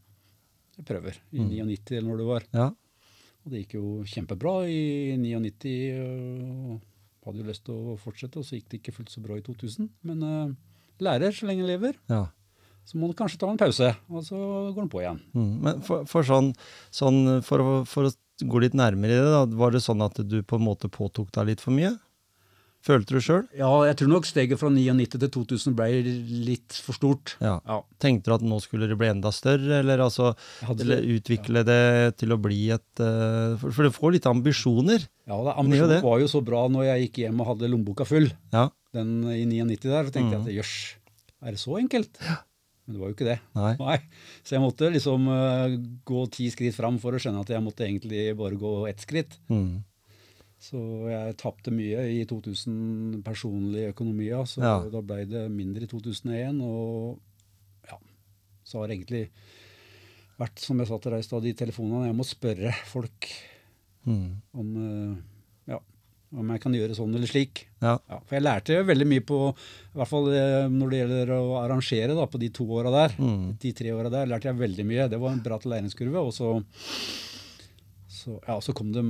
[0.75, 1.49] jeg prøver, i Mm.
[1.71, 2.43] 99 eller når det var.
[2.53, 2.65] Ja.
[3.45, 5.71] Og det gikk jo kjempebra i 99.
[6.75, 6.81] Og
[7.25, 9.43] hadde jo lyst til å fortsette, og så gikk det ikke fullt så bra i
[9.45, 9.87] 2000.
[10.05, 10.51] Men uh,
[11.01, 11.95] lærer så lenge en lever.
[12.11, 12.25] ja.
[12.85, 14.37] Så må du kanskje ta en pause, og så
[14.75, 15.17] går den på igjen.
[15.33, 15.53] Mm.
[15.65, 16.51] Men for, for sånn,
[16.93, 18.11] sånn for, for å
[18.45, 21.31] gå litt nærmere i det, da, var det sånn at du på en måte påtok
[21.33, 21.95] deg litt for mye?
[22.85, 23.43] Følte du sjøl?
[23.57, 25.87] Ja, jeg tror nok steget fra 99 til 2000 ble
[26.45, 27.31] litt for stort.
[27.41, 27.55] Ja.
[27.65, 27.79] Ja.
[28.03, 30.35] Tenkte du at nå skulle det bli enda større, eller, altså,
[30.67, 31.79] hadde- eller utvikle det
[32.21, 35.07] til å bli et uh, For, for du får litt ambisjoner.
[35.25, 36.01] Ja, jo Ambisjonen det.
[36.05, 38.29] var jo så bra når jeg gikk hjem og hadde lommeboka full.
[38.53, 38.67] Ja.
[38.93, 40.45] Den i 99 der, så tenkte Mm.
[40.45, 40.75] jeg at jøss,
[41.41, 42.21] er det så enkelt?
[42.85, 43.39] Men det var jo ikke det.
[43.57, 43.73] Nei.
[43.81, 43.97] Nei.
[44.45, 45.73] Så jeg måtte liksom uh,
[46.05, 49.39] gå ti skritt fram for å skjønne at jeg måtte egentlig bare gå ett skritt.
[49.49, 49.81] Mm.
[50.65, 50.79] Så
[51.11, 54.75] jeg tapte mye i 2000 personlig økonomi, så Ja.
[54.89, 56.61] da ble det mindre i 2001.
[56.65, 57.19] Og
[57.89, 57.97] ja,
[58.65, 59.27] så har det egentlig
[60.39, 63.29] vært, som jeg sa til deg i stad, de telefonene Jeg må spørre folk
[64.07, 64.41] Mm.
[64.53, 65.79] om, eh, ja,
[66.37, 67.63] om jeg kan gjøre sånn eller slik.
[67.81, 67.97] Ja.
[68.09, 71.45] Ja, for jeg lærte veldig mye på, i hvert fall eh, når det gjelder å
[71.63, 73.15] arrangere da, på de to åra der.
[73.17, 73.57] Mm.
[73.57, 75.09] De tre åra der lærte jeg veldig mye.
[75.09, 76.21] Det var en bratt læringskurve.
[76.21, 76.51] Og så,
[78.25, 79.03] så, ja, så kom det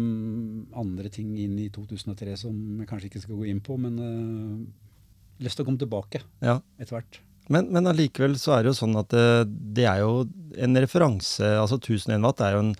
[0.75, 5.45] andre ting inn i 2003 som jeg kanskje ikke skal gå inn på, men uh,
[5.45, 6.59] lyst til å komme tilbake ja.
[6.79, 7.21] etter hvert.
[7.53, 9.25] Men, men allikevel så er det jo sånn at det,
[9.77, 10.23] det er jo
[10.65, 12.71] en referanse Altså 1001 watt er jo en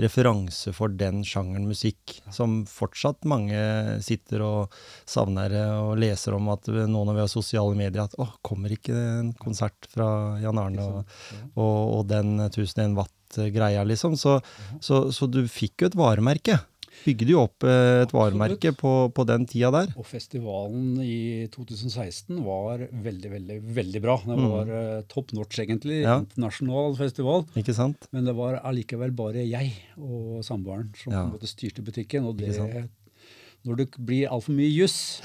[0.00, 3.58] referanse for den sjangeren musikk som fortsatt mange
[4.02, 8.26] sitter og savner og leser om at nå når vi har sosiale medier, at å,
[8.42, 10.08] kommer ikke en konsert fra
[10.42, 11.14] Jan Arne og,
[11.54, 12.96] og, og den 1001
[13.34, 14.16] watt-greia, liksom.
[14.16, 14.40] Så,
[14.80, 16.60] så, så du fikk jo et varemerke
[17.04, 19.90] bygde jo opp eh, et varemerke på, på, den tida der.
[19.98, 24.14] Og festivalen i 2016 var veldig, veldig veldig bra.
[24.22, 24.44] Det mm.
[24.52, 25.08] var mm.
[25.10, 25.98] top notch, egentlig.
[26.04, 26.20] Ja.
[26.22, 27.44] Internasjonal festival.
[27.60, 28.08] Ikke sant?
[28.14, 31.26] Men det var allikevel bare jeg og samboeren som ja.
[31.50, 32.30] styrte butikken.
[32.30, 32.54] Og det,
[33.68, 35.20] når det blir altfor mye juss,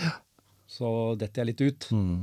[0.70, 1.92] så detter jeg litt ut.
[1.96, 2.18] Mm.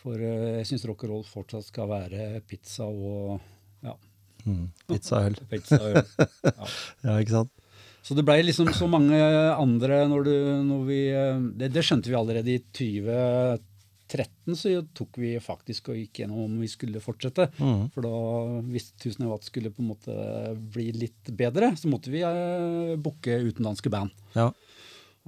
[0.00, 3.40] For uh, jeg syns rock and roll fortsatt skal være pizza og.
[4.44, 4.68] Mm.
[4.90, 5.40] Pizza og øl.
[5.50, 6.04] Pizza og øl.
[6.44, 6.70] Ja.
[7.06, 7.56] ja, ikke sant?
[8.00, 9.18] Så det blei liksom så mange
[9.52, 11.00] andre når, du, når vi
[11.60, 16.56] det, det, skjønte vi allerede i 2013, så tok vi faktisk og gikk gjennom om
[16.62, 17.50] vi skulle fortsette.
[17.60, 17.90] Mm.
[17.94, 18.14] For da,
[18.72, 20.16] hvis 1000 watt skulle på en måte
[20.72, 24.16] bli litt bedre, så måtte vi eh, booke utenlandske band.
[24.32, 24.48] Ja.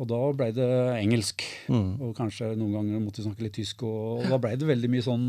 [0.00, 1.44] Og da ble det engelsk.
[1.68, 2.00] Mm.
[2.00, 3.84] Og kanskje noen ganger måtte vi snakke litt tysk.
[3.84, 5.26] Og, og da ble det veldig mye sånn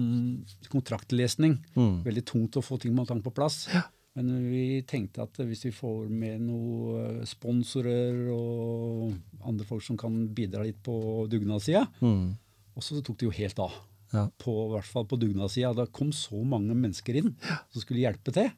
[0.71, 1.57] kontraktlesning.
[1.75, 1.97] Mm.
[2.05, 3.65] Veldig tungt å få ting tang på plass.
[3.73, 3.83] Ja.
[4.13, 9.97] Men vi tenkte at hvis vi får med noen eh, sponsorer og andre folk som
[9.97, 12.27] kan bidra litt på dugnadssida mm.
[12.77, 13.73] Og så tok det jo helt av.
[14.13, 14.27] Ja.
[14.41, 15.73] På, I hvert fall på dugnadssida.
[15.77, 18.49] Da kom så mange mennesker inn som skulle hjelpe til,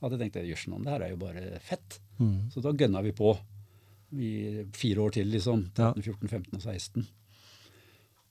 [0.00, 2.00] at jeg tenkte jøss, det her er jo bare fett.
[2.18, 2.48] Mm.
[2.50, 3.30] Så da gønna vi på
[4.12, 5.68] i fire år til, liksom.
[5.76, 7.08] 13, 14, 15 og 16.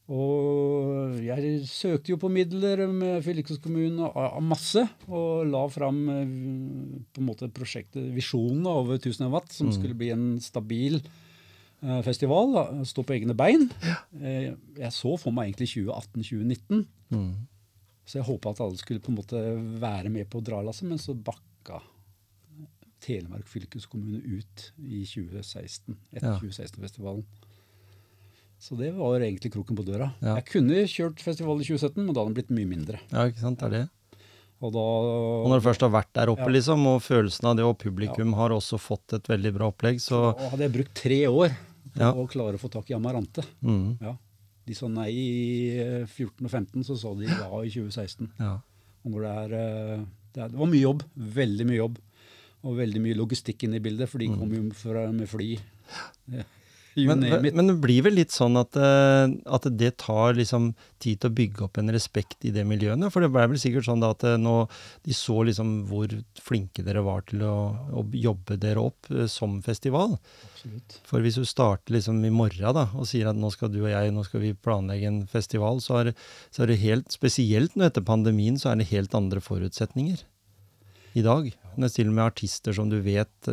[0.09, 6.31] Og jeg søkte jo på midler med fylkeskommunen av masse, og la fram eh,
[7.13, 9.75] på en måte prosjektet, visjonen over 1000 watt, som mm.
[9.75, 12.55] skulle bli en stabil uh, festival.
[12.55, 13.67] Da, stå på egne bein.
[14.17, 16.83] Uh, jeg så for meg egentlig 2018-2019.
[17.13, 17.31] Mm.
[18.09, 19.45] Så jeg håpa at alle skulle på en måte
[19.77, 21.83] være med på å dra lasset, men så bakka
[23.09, 26.39] Telemark fylkeskommune ut i 2016, etter ja.
[26.39, 27.25] 2016-festivalen.
[28.59, 30.11] Så det var egentlig kroken på døra.
[30.19, 30.35] Ja.
[30.41, 32.99] Jeg kunne kjørt festival i 2017, men da hadde den blitt mye mindre.
[33.07, 33.85] Ja, ikke sant, det er det.
[34.59, 36.53] Og, da, og når du først har vært der oppe, ja.
[36.57, 38.39] liksom, og følelsen av det, og publikum ja.
[38.41, 41.55] har også fått et veldig bra opplegg, så Og hadde jeg brukt tre år
[41.95, 44.03] på å klare å få tak i Amarante mm.
[44.03, 44.11] ja.
[44.67, 45.29] De sa nei i
[46.05, 48.27] 14 eh, og 15, så sa de ja i 2016.
[48.37, 50.03] Og når er, eh,
[50.35, 51.05] det er, det var mye jobb.
[51.39, 51.95] Veldig mye jobb.
[52.67, 54.39] Og veldig mye logistikk inn i bildet, for de mm.
[54.39, 55.53] kom jo fra, med fly.
[56.33, 56.47] Ja.
[57.07, 61.29] Men, men, det blir vel litt sånn at, eh, at, det tar liksom tid til
[61.29, 63.05] å bygge opp en respekt i det miljøet?
[63.13, 64.55] For det ble vel sikkert sånn at eh, nå,
[65.05, 67.55] de så liksom hvor flinke dere var til å,
[67.93, 70.17] å jobbe dere opp eh, som festival.
[70.49, 70.97] Absolutt.
[71.09, 73.91] For hvis du starter liksom i morgen da, og sier at nå skal du og
[73.93, 76.13] jeg nå skal vi planlegge en festival, så er,
[76.49, 80.25] så er det helt, spesielt nå etter pandemien, så er det helt andre forutsetninger
[81.17, 81.49] i dag.
[81.49, 83.49] Det er til og med artister som du vet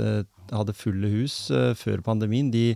[0.50, 1.46] hadde fulle hus
[1.78, 2.50] før pandemien.
[2.50, 2.74] de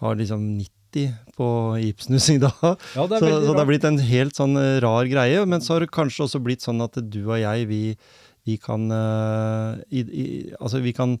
[0.00, 1.48] har liksom 90 på
[1.90, 2.52] Ibsenhuset da.
[2.96, 5.44] Ja, det så, så, det har blitt en helt sånn eh, rar greie.
[5.46, 7.82] Men så har det kanskje også blitt sånn at du og jeg, vi,
[8.48, 10.26] vi kan uh, i, i,
[10.56, 11.18] Altså, vi kan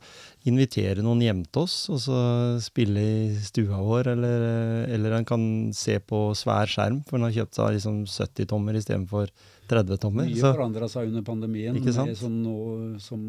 [0.48, 2.22] invitere noen hjem til oss, og så
[2.64, 4.48] spille i stua vår, eller,
[4.88, 5.44] eller en kan
[5.76, 9.34] se på svær skjerm, for en har kjøpt seg liksom 70-tommer istedenfor
[9.70, 10.28] 30-tommer.
[10.28, 11.76] Mye forandra seg under pandemien.
[11.78, 12.14] Ikke sant?
[12.18, 13.22] Som, noe, som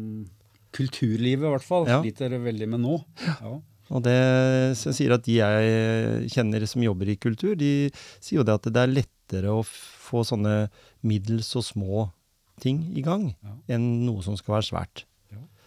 [0.76, 1.98] kulturlivet, i hvert fall, ja.
[2.02, 3.00] sliter veldig med nå.
[3.26, 3.58] Ja.
[3.90, 4.18] Og det
[4.78, 7.90] som sier at de jeg kjenner som jobber i kultur, de
[8.22, 10.68] sier jo det at det er lettere å få sånne
[11.06, 12.06] middels og små
[12.62, 13.30] ting i gang
[13.70, 15.04] enn noe som skal være svært.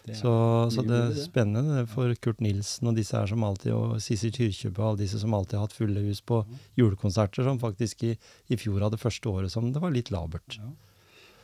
[0.04, 0.32] Ja, det så,
[0.68, 4.82] så, det er spennende for Kurt Nilsen og disse her som alltid, og Sissel Kyrkjebø
[4.82, 6.42] og alle disse som alltid har hatt fulle hus på
[6.76, 8.12] julekonserter, som faktisk i,
[8.52, 10.58] i fjor hadde første året som det var litt labert.
[10.60, 10.68] Ja.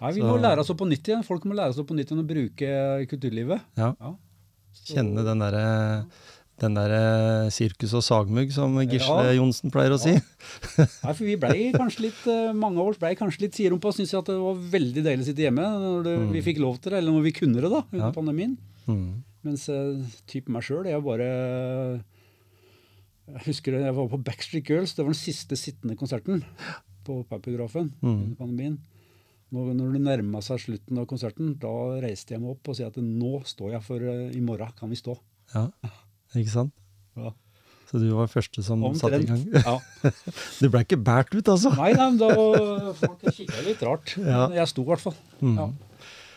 [0.01, 1.25] Nei, Vi så, må lære oss opp på nytt igjen.
[1.25, 2.75] Folk må lære oss opp på nytt igjen å bruke
[3.11, 3.65] kulturlivet.
[3.81, 3.95] Ja.
[4.87, 5.65] Kjenne den derre
[6.61, 9.37] den der uh, sirkus og sagmugg som Gisle ja.
[9.39, 10.13] Johnsen pleier å si.
[10.15, 13.97] Nei, for vi ble kanskje litt, uh, mange av oss blei kanskje litt siderumpa og
[13.97, 16.29] syntes at det var veldig deilig å sitte hjemme når det, mm.
[16.37, 18.13] vi fikk lov til det, eller når vi kunne det da, under ja.
[18.17, 18.55] pandemien.
[18.91, 19.09] Mm.
[19.49, 19.65] Mens
[20.29, 21.27] typen meg sjøl, jeg bare
[23.31, 26.45] Jeg husker jeg var på Backstreet Girls, det var den siste sittende konserten
[27.07, 28.11] på Papiografen mm.
[28.11, 28.77] under pandemien.
[29.51, 31.73] Når, når det nærma seg slutten av konserten, da
[32.05, 34.99] reiste jeg meg opp og sa at nå står jeg for i morgen kan vi
[35.01, 35.17] stå.
[35.57, 35.67] Ja.
[36.39, 36.75] Ikke sant?
[37.19, 37.33] Ja.
[37.91, 39.41] Så du var første som satte i gang?
[39.51, 39.77] Ja.
[40.63, 41.73] du ble ikke båret ut, altså?
[41.75, 42.29] Nei, nei da
[43.01, 44.13] folk kikka litt rart.
[44.15, 44.45] Ja.
[44.47, 45.17] Men jeg sto i hvert fall.
[45.41, 45.57] Mm.
[45.59, 45.67] Ja.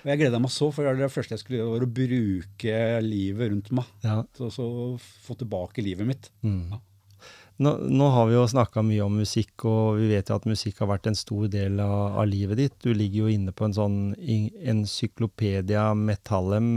[0.04, 3.54] Og jeg gleda meg så, for det første jeg skulle gjøre, var å bruke livet
[3.54, 3.94] rundt meg.
[4.04, 4.18] Ja.
[4.36, 4.66] Så, så
[4.98, 6.32] få tilbake livet mitt.
[6.42, 6.74] Mm.
[7.62, 10.82] Nå, nå har vi jo snakka mye om musikk, og vi vet jo at musikk
[10.82, 12.78] har vært en stor del av, av livet ditt.
[12.82, 16.72] Du ligger jo inne på en sånn Encyklopedia Metallem,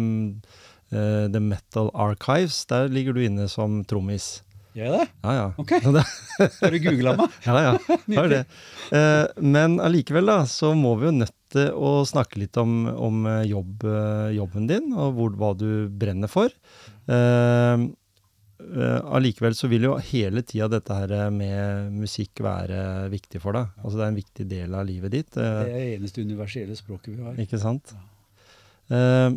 [0.93, 2.65] eh, The Metal Archives.
[2.71, 4.43] Der ligger du inne som trommis.
[4.77, 5.07] Gjør jeg det?
[5.25, 5.47] Ja, ja.
[5.57, 5.73] Ok.
[6.61, 7.37] Har du googla meg?
[7.49, 7.75] ja, ja.
[8.19, 8.43] Har det.
[8.93, 13.23] Eh, men allikevel, da, så må vi jo nødt til å snakke litt om, om
[13.31, 13.87] eh, jobb,
[14.37, 16.53] jobben din, og hvor, hva du brenner for.
[18.67, 23.73] Allikevel så vil jo hele tida dette her med musikk være viktig for deg.
[23.81, 25.33] Altså det er en viktig del av livet ditt.
[25.37, 27.39] Det er det eneste universelle språket vi har.
[27.47, 27.95] ikke sant?
[28.93, 29.31] Eh,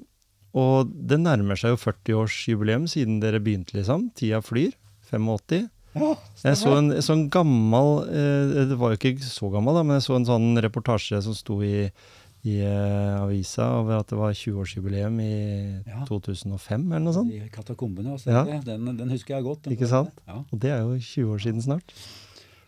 [0.54, 4.10] og det nærmer seg jo 40-årsjubileum siden dere begynte, liksom.
[4.18, 4.72] Tida flyr.
[5.12, 5.68] 85.
[5.98, 6.14] Ja,
[6.46, 10.04] Jeg så en sånn gammel eh, Det var jo ikke så gammel, da, men jeg
[10.06, 11.88] så en sånn reportasje som sto i,
[12.46, 15.32] i eh, avisa over at det var 20-årsjubileum i
[15.90, 16.04] Ja.
[16.06, 17.34] 2005, eller noe sånt.
[17.34, 18.30] I katakombene, altså.
[18.30, 18.60] Ja.
[18.70, 19.66] Den, den husker jeg godt.
[19.74, 20.14] Ikke sant?
[20.30, 20.44] Ja.
[20.46, 21.96] Og det er jo 20 år siden snart.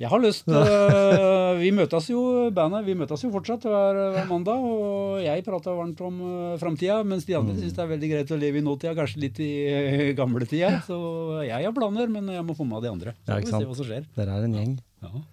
[0.01, 2.21] Jeg har lyst uh, Vi møtes jo,
[2.55, 4.63] bandet, vi møtes jo fortsatt hver, hver mandag.
[4.65, 8.33] Og jeg prater varmt om uh, framtida, mens de andre syns det er veldig greit
[8.33, 10.73] å leve i nåtida, kanskje litt i uh, gamle tida.
[10.87, 10.97] Så
[11.45, 13.15] jeg har planer, men jeg må få med de andre.
[13.21, 14.09] Så Ja, vi se hva som skjer.
[14.17, 14.75] Dere er en gjeng.
[15.05, 15.25] Ja.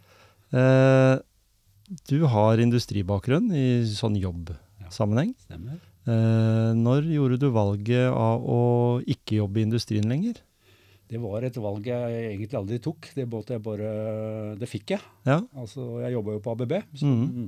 [0.48, 1.14] Uh,
[2.08, 5.32] du har industribakgrunn i sånn jobbsammenheng.
[5.48, 5.78] Stemmer.
[6.08, 8.60] Eh, når gjorde du valget av å
[9.04, 10.38] ikke jobbe i industrien lenger?
[11.08, 13.10] Det var et valg jeg egentlig aldri tok.
[13.16, 13.92] Det, måtte jeg bare,
[14.60, 15.04] det fikk jeg.
[15.28, 15.40] Ja.
[15.56, 16.74] Altså, jeg jobba jo på ABB.
[17.00, 17.46] Så, mm.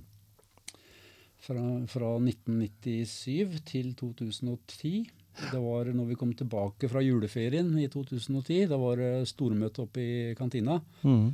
[1.46, 4.94] fra, fra 1997 til 2010.
[5.40, 8.64] Det var når vi kom tilbake fra juleferien i 2010.
[8.70, 10.80] Da var det stormøte oppe i kantina.
[11.04, 11.30] Mm.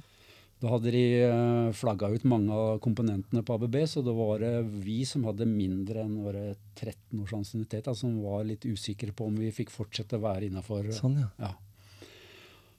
[0.56, 5.02] Da hadde de eh, flagga ut mange av komponentene på ABB, så det var vi
[5.08, 6.46] som hadde mindre enn våre
[6.78, 10.48] 13 års ansiennitet, altså, som var litt usikre på om vi fikk fortsette å være
[10.48, 10.88] innafor.
[10.96, 11.28] Sånn, ja.
[11.42, 11.52] Ja.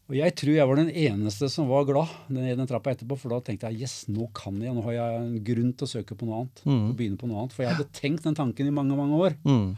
[0.08, 3.34] Og jeg tror jeg var den eneste som var glad den, den trappa etterpå, for
[3.34, 6.16] da tenkte jeg yes, nå kan jeg, nå har jeg en grunn til å søke
[6.16, 6.62] på noe annet.
[6.64, 6.82] Mm.
[6.88, 9.36] og begynne på noe annet, For jeg hadde tenkt den tanken i mange, mange år.
[9.44, 9.76] Mm.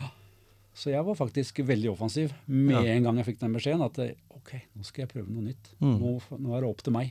[0.80, 2.94] Så jeg var faktisk veldig offensiv med Ja.
[2.94, 3.82] en gang jeg fikk den beskjeden.
[3.84, 3.98] At
[4.38, 5.74] ok, nå skal jeg prøve noe nytt.
[5.82, 5.98] Mm.
[5.98, 7.10] Nå, nå er det opp til meg.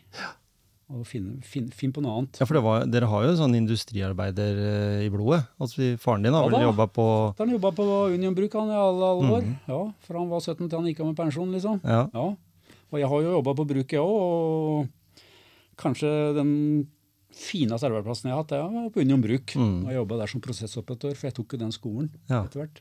[0.89, 2.39] Og finne, finn, finn på noe annet.
[2.41, 5.43] Ja, for det var, dere har jo sånn industriarbeider eh, i blodet.
[5.61, 7.05] Altså, faren din har Ja vel jobba på
[7.37, 9.43] Da han jobba på Union Bruk han i alle, alle år.
[9.43, 9.59] Mhm.
[9.69, 11.83] Ja, Fra han var 17 til han gikk av med pensjon, liksom.
[11.85, 12.07] Ja.
[12.15, 12.29] Ja.
[12.93, 14.19] Og jeg har jo jobba på bruk, jeg òg.
[14.19, 15.23] Og
[15.79, 16.53] kanskje den
[17.39, 19.53] fineste arbeidsplassen jeg har hatt, det var på Union Bruk.
[19.55, 19.75] Mm.
[19.85, 22.43] Og jeg jobba der som prosessoperatør, for jeg tok jo den skolen Ja.
[22.45, 22.81] etter hvert.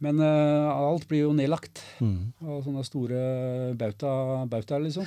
[0.00, 2.32] Men uh, alt blir jo nedlagt mm.
[2.42, 5.04] av sånne store bauta, bautaer, liksom.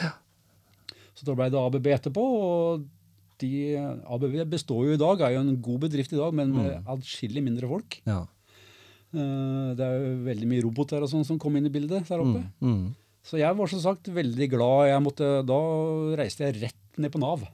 [1.18, 2.24] Så da ble det ABB etterpå.
[2.24, 2.86] og
[3.42, 3.50] de,
[4.08, 6.88] ABB består jo i dag, er jo en god bedrift i dag, men med Mm.
[6.96, 8.00] adskillig mindre folk.
[8.06, 8.24] ja.
[9.14, 12.18] Uh, Det er jo veldig mye roboter og sånn som kom inn i bildet der
[12.24, 12.42] oppe.
[12.62, 12.96] Mhm.
[13.24, 14.90] Så jeg var som sagt veldig glad.
[14.92, 15.60] Jeg måtte, da
[16.20, 17.46] reiste jeg rett ned på Nav.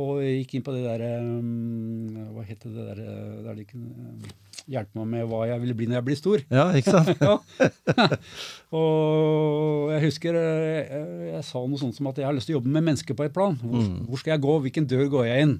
[0.00, 1.08] Og gikk inn på det derre
[2.30, 4.34] Hva het det der eh, der de kunne eh,
[4.70, 6.44] hjelpe meg med hva jeg ville bli når jeg blir stor.
[6.46, 7.10] ja, ikke sant?
[7.26, 7.40] Ja.
[8.80, 12.54] og jeg husker eh, jeg, jeg sa noe sånt som at jeg har lyst til
[12.54, 13.56] å jobbe med mennesker på et plan.
[13.58, 14.04] Hvor, Mm.
[14.06, 14.54] hvor skal jeg gå?
[14.66, 15.56] Hvilken dør går jeg inn?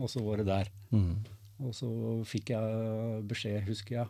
[0.00, 0.72] Og så var det der.
[0.90, 1.14] Mm.
[1.60, 1.86] Og så
[2.26, 4.08] fikk jeg beskjed, husker jeg.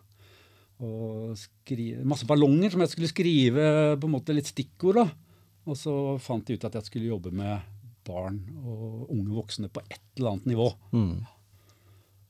[0.81, 3.65] Og skrive, masse ballonger som jeg skulle skrive
[4.01, 5.03] på en måte litt stikkord.
[5.03, 5.09] da.
[5.69, 7.61] Og så fant de ut at jeg skulle jobbe med
[8.09, 10.71] barn og unge voksne på et eller annet nivå.
[10.97, 11.19] Mm.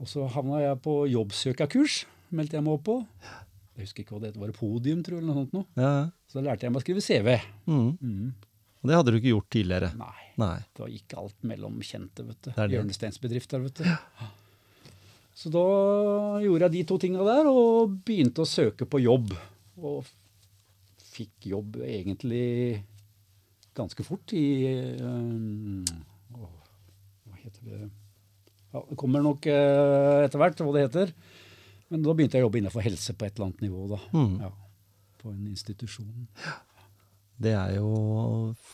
[0.01, 2.03] Og så havna jeg på jobbsøkerkurs,
[2.35, 2.99] meldte jeg meg opp på.
[3.77, 5.67] Jeg husker ikke hva det het, var det podium, tror jeg, eller noe sånt noe.
[5.79, 5.91] Ja.
[5.95, 6.07] ja.
[6.29, 7.31] Så da lærte jeg meg å skrive CV.
[7.71, 7.91] Mm.
[8.01, 8.29] Mm.
[8.81, 9.91] Og det hadde du ikke gjort tidligere?
[10.01, 10.57] Nei, Nei.
[10.77, 12.51] da gikk alt mellom kjente, vet du.
[12.55, 12.75] er.
[12.75, 14.29] Hjørnesteinsbedrifter, vet du.
[15.40, 15.64] Så da
[16.42, 19.33] gjorde jeg de to tinga der, og begynte å søke på jobb.
[19.81, 20.05] Og
[21.14, 22.83] fikk jobb egentlig
[23.76, 24.44] ganske fort i
[25.00, 25.85] um,
[26.35, 31.14] Hva heter det ja, Det kommer nok eh, etter hvert hva det heter.
[31.90, 33.87] Men da begynte jeg å jobbe innenfor helse på et eller annet nivå.
[33.90, 33.98] da.
[34.14, 34.35] Mm.
[34.44, 34.50] Ja,
[35.22, 36.29] på en institusjon.
[37.40, 37.90] Det er jo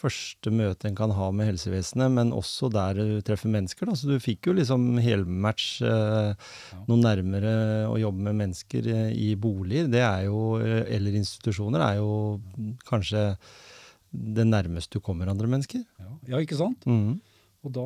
[0.00, 3.87] første møte en kan ha med helsevesenet, men også der du treffer mennesker.
[3.87, 3.94] Da.
[3.94, 6.50] Så du fikk jo liksom helmatch eh,
[6.88, 7.52] noe nærmere
[7.87, 9.87] å jobbe med mennesker eh, i boliger.
[9.92, 12.11] Det er jo, eh, eller institusjoner, er jo
[12.90, 13.29] kanskje
[14.11, 15.87] det nærmeste du kommer andre mennesker.
[16.02, 16.87] Ja, ja ikke sant?
[16.90, 17.20] Mhm.
[17.66, 17.85] Og da,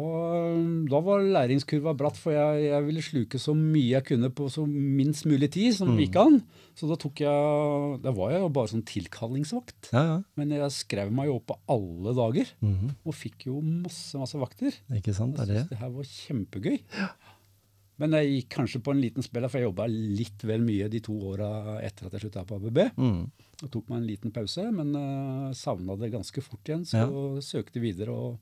[0.92, 4.66] da var læringskurva bratt, for jeg, jeg ville sluke så mye jeg kunne på så
[4.68, 6.02] minst mulig tid som Mm.
[6.04, 6.36] gikk an.
[6.76, 9.88] Så da tok jeg Da var jeg jo bare sånn tilkallingsvakt.
[9.94, 10.18] Ja, ja.
[10.36, 12.94] Men jeg skrev meg jo opp på alle dager, Mhm.
[13.06, 14.72] og fikk jo masse, masse vakter.
[14.92, 15.68] Ikke sant, Jeg det er det.
[15.70, 16.78] det her var kjempegøy.
[18.00, 21.00] Men jeg gikk kanskje på en liten spill, for jeg jobba litt vel mye de
[21.04, 22.78] to åra etter at jeg slutta på ABB.
[22.96, 23.30] Mm.
[23.62, 26.86] Og tok meg en liten pause, men uh, savna det ganske fort igjen.
[26.88, 28.38] Så søkte videre, og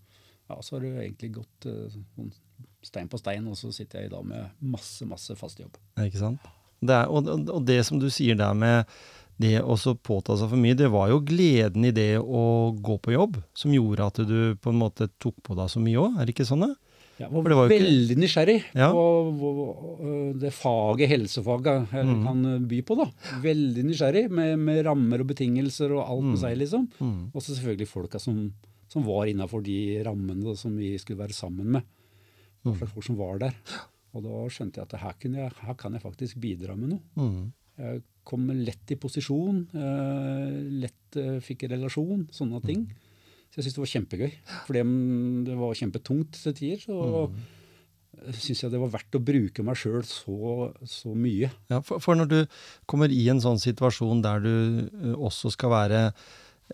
[0.49, 2.33] ja, så har du egentlig gått sånn
[2.85, 5.77] stein på stein, og så sitter jeg i dag med masse, masse fast jobb.
[6.01, 6.51] Ikke sant?
[6.79, 8.87] Det er, og, og, det som du sier der med
[9.39, 13.15] det å påta seg for mye, det var jo gleden i det å gå på
[13.15, 16.27] jobb som gjorde at du på en måte tok på deg så mye òg, er
[16.27, 16.67] det ikke sånn?
[16.67, 16.75] det?
[17.19, 18.23] Jeg var, var veldig ikke...
[18.23, 18.89] nysgjerrig ja.
[18.95, 22.13] på det faget helsefaget mm.
[22.23, 22.97] kan by på.
[23.01, 23.09] da.
[23.43, 26.43] Veldig nysgjerrig med, med rammer og betingelser og alt med mm.
[26.45, 26.85] seg, liksom.
[27.03, 27.17] Mm.
[27.33, 28.45] Og så selvfølgelig folka som,
[28.89, 31.95] som var innafor de rammene da, som vi skulle være sammen med.
[32.65, 33.57] Hva slags folk som var der.
[34.17, 37.03] Og da skjønte jeg at her, jeg, her kan jeg faktisk bidra med noe.
[37.21, 37.43] Mm.
[37.79, 42.89] Jeg kom lett i posisjon, eh, lett eh, fikk relasjon, sånne ting.
[43.49, 44.33] Så jeg syntes det var kjempegøy.
[44.67, 46.83] For det var kjempetungt til tider.
[46.83, 46.99] Så
[47.31, 47.39] mm.
[48.41, 51.53] syns jeg det var verdt å bruke meg sjøl så, så, mye.
[51.73, 52.39] Ja, for, for, når du
[52.91, 56.03] kommer i en sånn situasjon der du uh, også skal være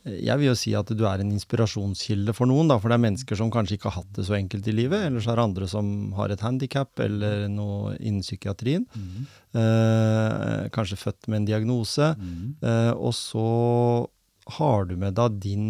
[0.03, 3.05] jeg vil jo si at du er en inspirasjonskilde for noen, da, for det er
[3.07, 5.07] mennesker som kanskje ikke har hatt det så enkelt i livet.
[5.07, 5.87] Eller så er det andre som
[6.19, 8.89] har et handikap eller noe innen psykiatrien.
[8.93, 9.29] Mm.
[9.61, 12.11] Eh, kanskje født med en diagnose.
[12.19, 12.57] Mm.
[12.59, 13.49] Eh, og så
[14.59, 15.69] har du med deg din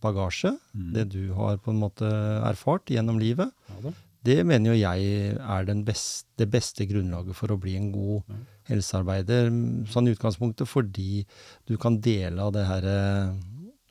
[0.00, 0.92] bagasje, mm.
[0.96, 2.08] det du har på en måte
[2.48, 3.92] erfart gjennom livet, ja,
[4.26, 8.24] det mener jo jeg er beste, det beste grunnlaget for å bli en god.
[8.70, 9.50] Helsearbeider,
[9.90, 11.24] sånn i utgangspunktet, fordi
[11.68, 13.32] du kan dele av det her eh,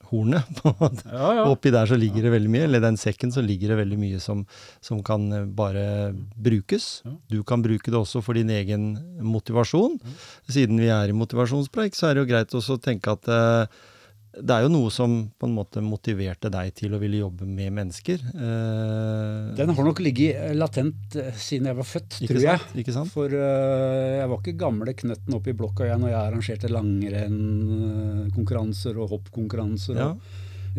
[0.09, 0.63] hornet.
[1.09, 1.43] Ja, ja.
[1.49, 4.19] Oppi der så ligger det veldig mye, eller den sekken så ligger det veldig mye
[4.23, 4.45] som,
[4.86, 5.86] som kan eh, bare
[6.36, 6.89] brukes.
[7.32, 9.99] Du kan bruke det også for din egen motivasjon.
[10.49, 13.80] Siden vi er i motivasjonspreik, så er det jo greit også å tenke at uh,
[14.30, 17.73] det er jo noe som på en måte motiverte deg til å ville jobbe med
[17.73, 18.21] mennesker.
[18.30, 22.59] Eh, Den har nok ligget latent eh, siden jeg var født, tror sant, jeg.
[22.84, 23.09] Ikke sant?
[23.13, 28.93] For uh, jeg var ikke gamle knøtten oppe i blokka jeg når jeg arrangerte langrennkonkurranser
[29.01, 29.95] og hoppkonkurranser.
[29.97, 30.09] Ja.
[30.13, 30.19] og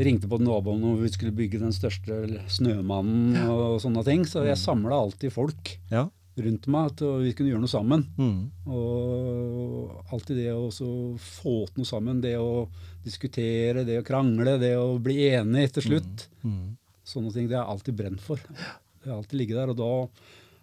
[0.00, 2.14] ringte på naboen om vi skulle bygge den største
[2.54, 4.22] snømannen og sånne ting.
[4.28, 4.62] Så jeg mm.
[4.62, 5.62] samla alltid folk.
[5.90, 6.04] Ja
[6.44, 8.04] rundt meg at vi kunne gjøre noe sammen.
[8.18, 8.40] Mm.
[8.72, 12.66] Og alltid det å få til noe sammen, det å
[13.04, 16.28] diskutere, det å krangle, det å bli enig til slutt.
[16.42, 16.54] Mm.
[16.54, 16.68] Mm.
[17.10, 17.48] Sånne ting.
[17.50, 18.42] Det er jeg alltid brent for.
[19.00, 19.72] Det har alltid ligget der.
[19.74, 19.92] Og da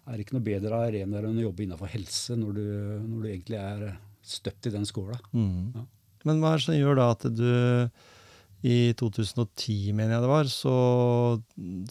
[0.08, 2.68] er det ikke noe bedre arena enn å jobbe innenfor helse, når du,
[3.06, 3.88] når du, egentlig er
[4.24, 5.18] støpt i den skåla.
[5.32, 5.74] Mm.
[5.76, 5.88] Ja.
[6.28, 7.50] Men hva er det som gjør da at du
[8.66, 10.76] i 2010, mener jeg det var, så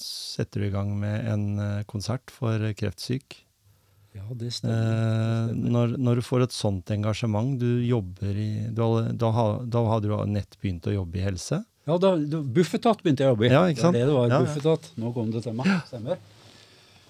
[0.02, 3.38] setter du i gang med en eh, konsert for kreftsyk.
[4.18, 4.76] Ja, det stemmer.
[4.76, 5.74] Det stemmer.
[5.78, 10.16] Når, når, du får et sånt engasjement, du jobber i Da, da, da hadde du
[10.34, 11.62] nett begynt å jobbe i helse?
[11.88, 13.54] Ja, da, Bufetat begynte jeg å jobbe i.
[13.54, 13.96] Ja, ikke sant?
[13.96, 14.90] Det, det var ja, Bufetat.
[15.00, 15.70] Nå kom det til meg.
[15.88, 16.20] Stemmer.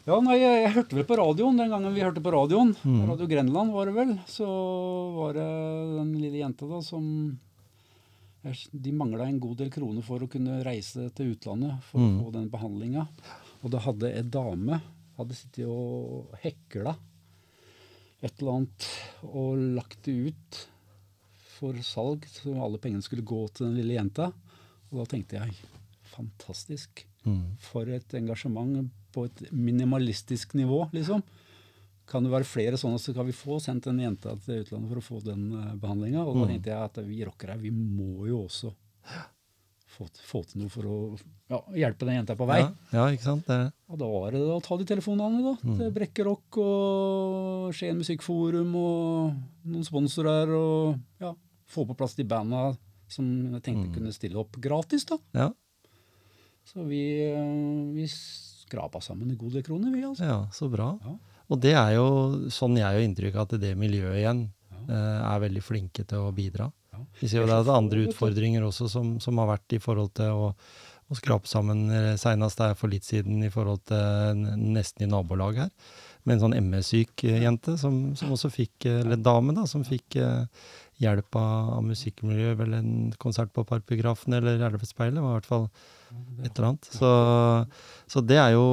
[0.08, 2.70] Ja, nei, jeg, jeg, hørte vel på radioen den gangen vi hørte på radioen.
[2.88, 3.02] Mm.
[3.10, 4.14] Radio Grenland var det vel.
[4.30, 4.48] Så
[5.18, 5.48] var det
[5.98, 7.10] den lille jenta da som
[8.72, 12.14] De mangla en god del kroner for å kunne reise til utlandet for mm.
[12.14, 13.04] å få den behandlinga.
[13.66, 14.80] Og da hadde ei dame
[15.18, 16.96] hadde sittet og hekla
[18.26, 18.88] et eller annet
[19.28, 20.60] og lagt det ut
[21.58, 24.30] for salg, så alle pengene skulle gå til den lille jenta.
[24.92, 25.56] Og da tenkte jeg
[26.14, 27.04] fantastisk.
[27.28, 27.58] Mm.
[27.62, 31.24] For et engasjement på et minimalistisk nivå, liksom.
[32.08, 35.02] Kan det være flere sånne, så kan vi få sendt en jente til utlandet for
[35.02, 36.22] å få den eh, behandlinga.
[36.24, 36.52] Og da mm.
[36.54, 38.72] tenkte jeg at vi rockere, vi må jo også
[39.98, 40.98] få, få, til noe for å
[41.50, 42.60] ja, hjelpe den jenta på vei.
[42.62, 43.48] Ja, ja ikke sant?
[43.50, 43.72] Det.
[43.90, 45.78] Og da var det å ta de telefonene da, mm.
[45.80, 50.54] til Brekkerock og Skien Musikkforum og noen sponsorer.
[50.54, 51.34] Og ja,
[51.72, 52.70] få på plass de banda
[53.12, 53.26] som
[53.56, 53.96] jeg tenkte mm.
[53.96, 55.08] kunne stille opp gratis.
[55.10, 55.20] da.
[55.38, 55.50] Ja.
[56.68, 60.04] Så vi, eh, vi skrapa sammen en god del kroner, vi.
[60.04, 60.28] altså.
[60.28, 60.98] Ja, Så bra.
[61.04, 61.16] Ja.
[61.48, 62.08] Og det er jo
[62.52, 64.82] sånn jeg har inntrykk av at det miljøet igjen ja.
[64.88, 66.68] Eh, er veldig flinke til å bidra.
[67.22, 70.34] Vi ser jo det er andre utfordringer også som, som, har vært i forhold til
[70.34, 70.52] å,
[71.08, 71.88] å skrape sammen
[72.20, 75.72] Seinest det er for litt siden i forhold til nesten i nabolag her.
[76.28, 79.86] Med en sånn ME-syk eh, jente som, som, også fikk, eh, eller dame, da, som
[79.88, 80.18] fikk
[81.02, 82.58] hjelp av, musikkmiljøet.
[82.60, 82.92] Vel en
[83.22, 85.68] konsert på Parkbiografen eller Elvespeilet, var i hvert fall
[86.44, 86.90] et eller annet.
[86.94, 87.12] Så,
[88.10, 88.68] så det er jo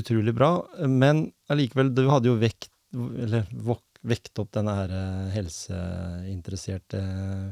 [0.00, 0.56] utrolig bra.
[0.88, 7.00] Men allikevel, du hadde jo vekt, eller vok, vekte opp denne her eh, helseinteresserte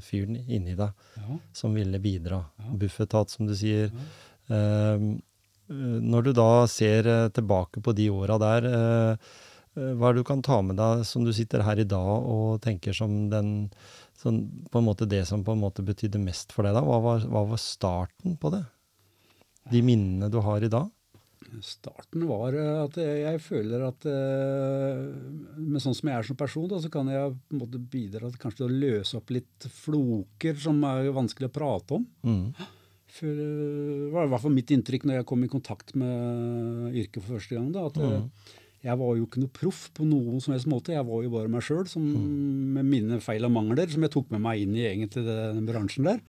[0.04, 1.38] fyren inni deg, ja.
[1.56, 2.42] som ville bidra.
[2.60, 2.74] Ja.
[2.82, 3.92] Bufetat, som du sier.
[3.92, 4.56] Ja.
[4.56, 5.06] Eh,
[5.72, 9.32] når du da ser eh, tilbake på de åra der, eh,
[9.72, 12.60] hva er det du kan ta med deg som du sitter her i dag og
[12.60, 13.70] tenker som den
[14.20, 16.82] som på en måte det som på en måte betydde mest for deg da?
[16.84, 18.60] Hva var, hva var starten på det?
[19.72, 20.90] De minnene du har i dag?
[21.62, 25.02] Starten var eh, at jeg føler at eh,
[25.58, 28.30] med sånn som jeg er som person, da, så kan jeg på en måte bidra
[28.30, 32.06] til kanskje å løse opp litt floker som er vanskelig å prate om.
[32.26, 32.46] Mm.
[33.12, 36.96] For, eh, det var i hvert fall mitt inntrykk når jeg kom i kontakt med
[36.96, 37.70] yrket for første gang.
[37.72, 38.30] da, at Mm.
[38.82, 40.90] jeg var jo ikke noe proff på noen som helst måte.
[40.96, 42.72] Jeg var jo bare meg sjøl Mm.
[42.74, 46.04] med mine feil og mangler, som jeg tok med meg inn i egentlig den bransjen
[46.04, 46.20] der.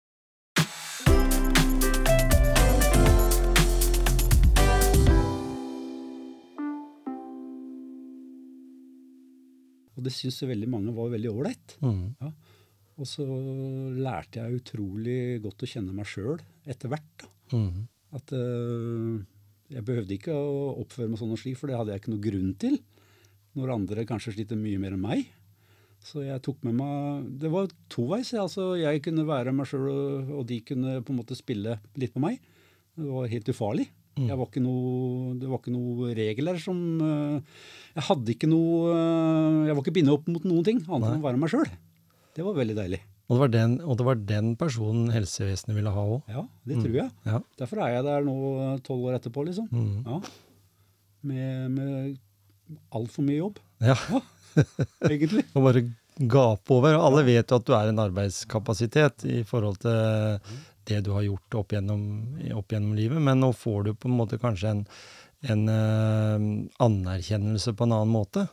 [10.04, 11.78] Og det syns veldig mange var veldig ålreit.
[11.80, 12.34] Mm.
[13.00, 13.24] Og så
[13.96, 17.24] lærte jeg utrolig godt å kjenne meg sjøl etter hvert.
[17.54, 17.86] Mm.
[18.14, 19.22] At uh,
[19.72, 22.26] jeg behøvde ikke å oppføre meg sånn og slik, for det hadde jeg ikke noe
[22.28, 22.76] grunn til.
[23.56, 25.24] Når andre kanskje sliter mye mer enn meg.
[26.04, 28.34] Så jeg tok med meg Det var toveis.
[28.36, 29.88] Altså, jeg kunne være meg sjøl,
[30.36, 32.44] og de kunne på en måte spille litt på meg.
[33.00, 33.88] Det var helt ufarlig.
[34.20, 37.64] Jeg var ikke noe, det var ikke noe regler som eh,
[37.96, 41.24] Jeg hadde ikke noe eh, Jeg var ikke bindet opp mot noen ting, annet enn
[41.24, 41.72] å være meg sjøl.
[42.34, 43.00] Det var veldig deilig.
[43.24, 46.30] Og, det var den, og det var den personen helsevesenet ville ha òg.
[46.30, 47.10] Ja, det tror jeg.
[47.26, 47.40] Ja.
[47.62, 48.38] Derfor er jeg der nå
[48.86, 49.70] tolv år etterpå, liksom.
[49.72, 50.06] Mm.
[50.06, 50.20] Ja.
[51.24, 53.96] Med, med altfor mye jobb, ja.
[55.08, 55.46] egentlig.
[55.56, 55.86] Og bare
[56.20, 56.98] gape over.
[56.98, 60.60] Og alle vet jo at du er en arbeidskapasitet i forhold til
[60.90, 62.02] det du har gjort opp gjennom,
[62.56, 64.84] opp gjennom livet, men nå får du på en måte kanskje en,
[65.54, 66.48] en uh,
[66.84, 68.48] anerkjennelse på en annen måte.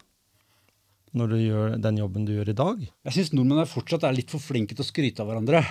[1.11, 2.83] Når du gjør den jobben du gjør i dag.
[3.09, 5.65] Jeg syns nordmenn er fortsatt er litt for flinke til å skryte av hverandre.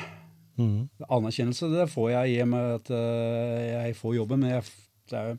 [0.60, 0.90] Mm.
[1.08, 4.66] Anerkjennelse det får jeg i og med at uh, jeg får jobben, men jeg,
[5.16, 5.38] er,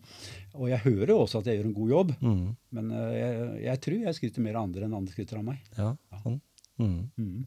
[0.57, 2.15] og jeg hører også at jeg gjør en god jobb.
[2.25, 2.47] Mm.
[2.79, 5.61] Men uh, jeg, jeg tror jeg skryter mer av andre enn andre skryter av meg.
[5.77, 5.93] Ja,
[6.25, 6.41] sånn.
[6.81, 6.97] Mm.
[7.21, 7.45] Mm.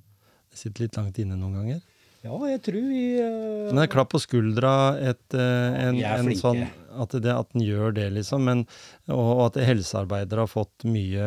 [0.54, 1.82] Det sitter litt langt inne noen ganger.
[2.24, 6.62] Ja, jeg tror vi uh, Men er klapp på skuldra, et, uh, en, en sånn
[6.64, 8.46] at, det, at den gjør det, liksom.
[8.48, 8.62] Men,
[9.10, 11.26] og, og at helsearbeidere har fått mye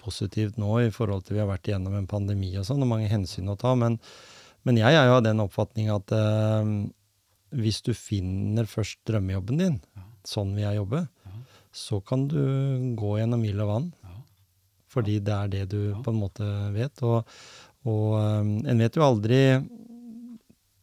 [0.00, 3.08] positivt nå i forhold til vi har vært igjennom en pandemi og sånn, og mange
[3.08, 3.72] hensyn å ta.
[3.78, 3.96] Men,
[4.68, 6.68] men jeg er jo av den oppfatning at uh,
[7.56, 10.04] hvis du finner først drømmejobben din, Ja.
[10.28, 11.38] sånn vil jeg jobbe, Ja.
[11.72, 12.38] så kan du
[12.98, 13.88] gå gjennom ild og vann.
[14.04, 14.18] Ja.
[14.92, 16.46] Fordi det er det du på en måte
[16.76, 17.00] vet.
[17.06, 17.24] Og,
[17.88, 19.40] og um, en vet jo aldri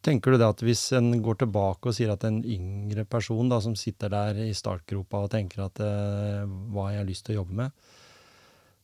[0.08, 3.58] Tenker du det at hvis en går tilbake og sier at en yngre person da,
[3.60, 7.42] som sitter der i startgropa og tenker at eh, hva har jeg lyst til å
[7.42, 7.88] jobbe med,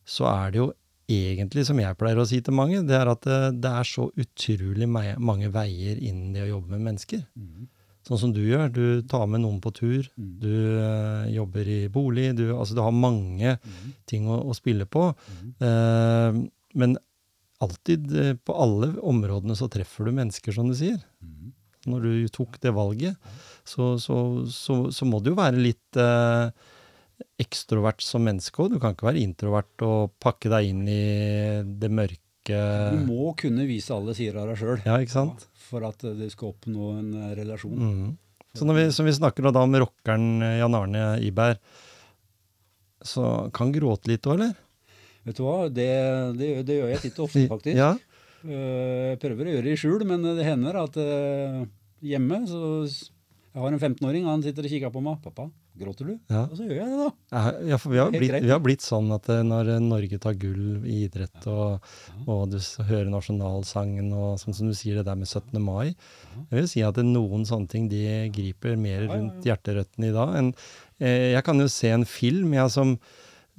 [0.05, 0.67] så er det jo
[1.09, 4.07] egentlig, som jeg pleier å si til mange, det er at det, det er så
[4.21, 7.25] utrolig mange veier innen det å jobbe med mennesker.
[7.41, 7.71] Mhm.
[8.05, 8.67] Sånn som du gjør.
[8.69, 10.05] Du tar med noen på tur.
[10.21, 10.33] Mm.
[10.43, 12.27] Du eh, jobber i bolig.
[12.37, 13.95] Du, altså, du har mange Mhm.
[14.05, 15.07] ting å, å spille på.
[15.33, 15.55] Mhm.
[15.65, 16.43] Eh,
[16.83, 16.99] men
[17.65, 21.01] alltid, eh, på alle områdene, så treffer du mennesker, som du sier.
[21.25, 21.53] Mhm.
[21.85, 23.19] Når du tok det valget,
[23.69, 24.17] så, så,
[24.49, 26.49] så, så må du jo være litt eh,
[27.45, 28.73] ekstrovert som menneske òg.
[28.73, 31.03] Du kan ikke være introvert og pakke deg inn i
[31.65, 35.47] det mørke Du må kunne vise alle sider av deg sjøl Ja, ikke sant?
[35.65, 37.77] for at du skal oppnå en eh, relasjon.
[37.77, 38.11] Mm.
[38.55, 41.61] Så når vi, vi snakker da om rockeren eh, Jan Arne Iberg,
[43.05, 44.55] så kan han gråte litt òg, eller?
[45.25, 45.89] Vet du hva, det,
[46.39, 47.77] det, det gjør jeg titt og ofte, faktisk.
[47.81, 47.93] Ja.
[48.45, 51.61] Eh, Jeg prøver å gjøre det i skjul, men det hender at eh,
[52.05, 55.21] hjemme så Jeg har en 15-åring, han sitter og kikker på meg.
[55.23, 55.45] 'Pappa,
[55.79, 56.41] gråter du?' Ja.
[56.51, 57.43] Og så gjør jeg det, da.
[57.71, 60.83] Ja, for vi har, blitt, vi har blitt sånn at eh, når Norge tar gull
[60.85, 61.87] i idrett, og,
[62.27, 62.59] og du
[62.91, 65.55] hører nasjonalsangen, og sånn som du sier det der med 17.
[65.63, 68.03] mai Jeg vil si at det, noen sånne ting de
[68.35, 70.35] griper mer rundt hjerterøttene i dag.
[70.43, 70.53] enn
[71.05, 72.93] jeg kan jo se en film jeg som,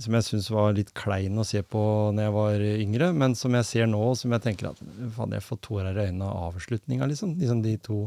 [0.01, 1.81] som jeg syns var litt klein å se på
[2.15, 4.81] når jeg var yngre, men som jeg ser nå, som jeg tenker at
[5.15, 7.37] faen, jeg får tårer i øynene av avslutninga, liksom.
[7.39, 7.61] liksom.
[7.63, 7.99] De to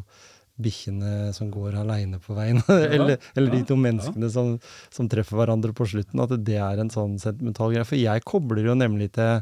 [0.59, 3.85] bikkjene som går aleine på veien, eller, eller de to to ja.
[3.87, 4.57] menneskene som,
[4.95, 7.87] som treffer hverandre på slutten, at det er en sånn sentimental greie.
[7.89, 9.41] For jeg kobler jo nemlig til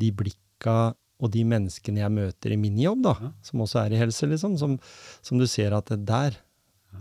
[0.00, 3.32] de blikka og de menneskene jeg møter i min jobb, da, Ja.
[3.44, 4.78] som også er i helse, liksom, som,
[5.24, 6.36] som du ser at det der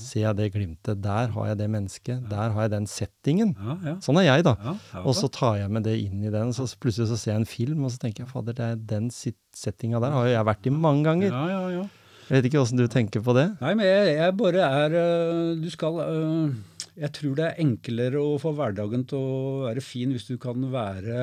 [0.03, 3.55] ser jeg det glimtet, der har jeg det mennesket, der har jeg den settingen.
[3.59, 3.95] Ja, ja.
[4.03, 4.55] Sånn er jeg, da.
[5.03, 7.49] Og så tar jeg med det inn i den, så plutselig så ser jeg en
[7.49, 10.69] film, og så tenker jeg fader, det er den settinga der har jo jeg vært
[10.69, 11.33] i mange ganger.
[11.33, 11.87] ja, ja, ja.
[12.29, 13.47] Jeg vet ikke åssen du tenker på det.
[13.57, 16.51] Nei, men jeg, jeg bare er øh, Du skal øh,
[16.99, 19.37] Jeg tror det er enklere å få hverdagen til å
[19.69, 21.15] være fin hvis du kan være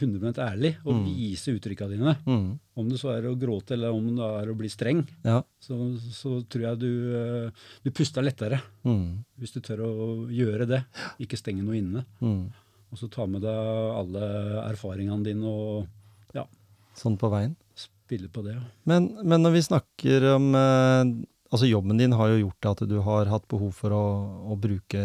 [0.00, 2.16] 100% ærlig og vise uttrykka dine.
[2.26, 2.48] Mm.
[2.82, 5.42] Om det så er å gråte eller om det er å bli streng, Ja.
[5.62, 5.78] så,
[6.10, 7.50] så tror jeg du, øh,
[7.84, 9.22] du puster lettere Mm.
[9.38, 9.92] hvis du tør å
[10.32, 10.82] gjøre det.
[11.22, 12.04] Ikke stenge noe inne.
[12.20, 12.48] Mm.
[12.92, 14.26] Og så ta med deg alle
[14.66, 15.86] erfaringene dine og
[16.34, 16.44] ja,
[16.98, 17.54] Sånn på veien.
[17.78, 18.58] spille på det.
[18.84, 21.04] Men, men når vi snakker om eh,
[21.52, 24.04] Altså, jobben din har jo gjort at du har hatt behov for å,
[24.52, 25.02] å bruke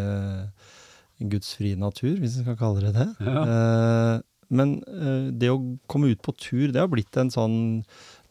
[1.20, 3.08] Guds frie natur, hvis vi skal kalle det det.
[3.26, 3.43] Ja.
[3.43, 4.26] Eh,
[4.56, 5.60] men eh, det å
[5.91, 7.58] komme ut på tur, det har blitt en sånn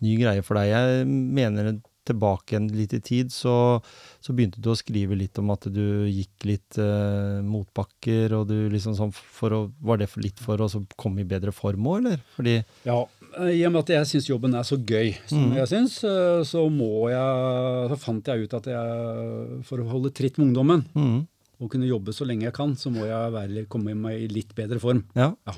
[0.05, 0.71] ny greie for deg.
[0.73, 1.75] Jeg mener
[2.07, 3.79] tilbake igjen litt i tid, så,
[4.23, 8.57] så begynte du å skrive litt om at du gikk litt eh, motbakker, og du
[8.73, 11.99] liksom sånn for å Var det for litt for å komme i bedre form òg,
[12.03, 12.25] eller?
[12.37, 12.99] Fordi Ja,
[13.37, 15.57] eh, i og med at jeg syns jobben er så gøy som mm.
[15.61, 20.15] jeg syns, eh, så må jeg Så fant jeg ut at jeg For å holde
[20.17, 21.19] tritt med ungdommen mm,
[21.63, 24.51] og kunne jobbe så lenge jeg kan, så må jeg være, komme meg i litt
[24.57, 25.07] bedre form.
[25.17, 25.31] Ja.
[25.49, 25.55] Ja.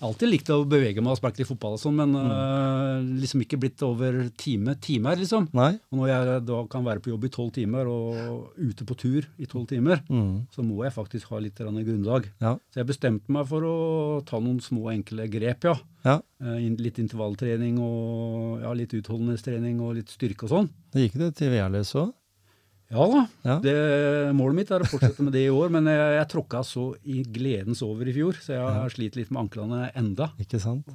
[0.00, 3.02] Jeg har alltid likt å bevege meg og sparke litt fotball og sånn, men eh,
[3.20, 5.50] liksom ikke blitt over time, timer, liksom.
[5.52, 5.74] Nei?
[5.92, 9.26] Og når jeg da kan være på jobb i tolv timer og ute på tur
[9.36, 12.30] i tolv timer, Mm, så må jeg faktisk ha litt grunnlag.
[12.40, 12.54] ja.
[12.72, 13.76] Så jeg bestemte meg for å
[14.24, 15.76] ta noen små, enkle grep, ja.
[16.08, 16.16] ja.
[16.40, 20.70] Uh, Litt intervalltrening og ja, litt utholdenhetstrening og litt styrke og sånn.
[20.94, 22.14] Det gikk det til Værløs òg?
[22.90, 23.20] Ja da.
[23.46, 23.54] Ja.
[23.62, 23.72] Det,
[24.34, 27.20] målet mitt er å fortsette med det i år, men jeg, jeg tråkka så i
[27.22, 30.26] gledens over i fjor, så jeg har slitt litt med anklene enda.
[30.42, 30.90] Ikke sant?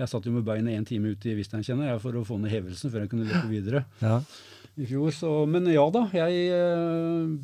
[0.00, 2.90] Jeg satt jo med beinet én time ute i Visteinkjennet for å få ned hevelsen
[2.90, 4.18] før jeg kunne løpe videre Ja.
[4.76, 5.14] i fjor.
[5.14, 7.36] Så, men ja da, jeg eh,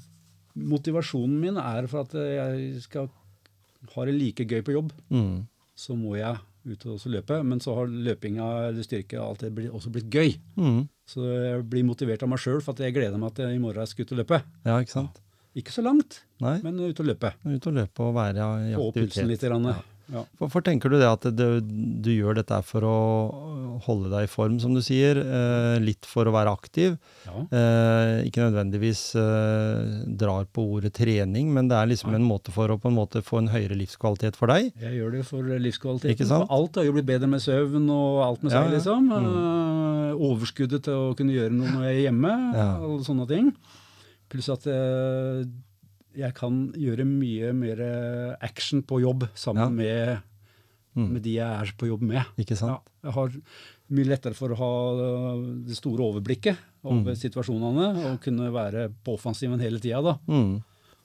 [0.59, 3.07] Motivasjonen min er for at jeg skal
[3.95, 5.47] ha det like gøy på jobb, Mm,
[5.79, 6.37] så må jeg
[6.67, 7.41] ut og løpe.
[7.45, 10.37] Men så har løpinga eller styrke alltid alt det også blitt gøy.
[10.57, 13.59] mm, Så jeg blir motivert av meg sjøl for at jeg gleder meg til i
[13.59, 14.43] morgen jeg skal ut og løpe.
[14.65, 15.21] ja, ikke sant?
[15.55, 16.55] Ikke så langt, Nei.
[16.65, 17.35] men ut og løpe.
[17.45, 19.43] Ut og løpe og være i Få opp pulsen litt.
[19.45, 19.67] Grann.
[19.69, 19.75] Ja.
[20.13, 20.23] Ja.
[20.63, 22.97] Tenker du det at du, du gjør dette for å
[23.87, 25.19] holde deg i form, som du sier?
[25.19, 26.99] Eh, litt for å være aktiv?
[27.25, 27.45] Ja.
[27.49, 32.71] Eh, ikke nødvendigvis eh, drar på ordet trening, men det er liksom en måte for
[32.73, 34.71] å på en måte få en høyere livskvalitet for deg.
[34.83, 36.15] Jeg gjør det for livskvaliteten.
[36.15, 36.47] Ikke sant?
[36.47, 39.11] For alt har jo blitt bedre med søvn og alt med seg, Ja, liksom.
[39.17, 42.33] Eh, overskuddet til å kunne gjøre noe når jeg er hjemme,
[42.85, 43.53] og sånne ting.
[44.33, 45.45] Pluss at eh,
[46.17, 49.69] jeg kan gjøre mye mer action på jobb sammen Ja.
[49.71, 50.19] med,
[50.95, 51.07] Mm.
[51.15, 52.23] med de jeg er på jobb med.
[52.37, 52.81] Ikke Ja, sant?
[53.03, 53.29] jeg har
[53.91, 57.17] mye lettere for å ha øh, det store overblikket over Mm.
[57.17, 60.03] situasjonene og kunne være på offensiven hele tida.
[60.03, 60.63] da, Mm.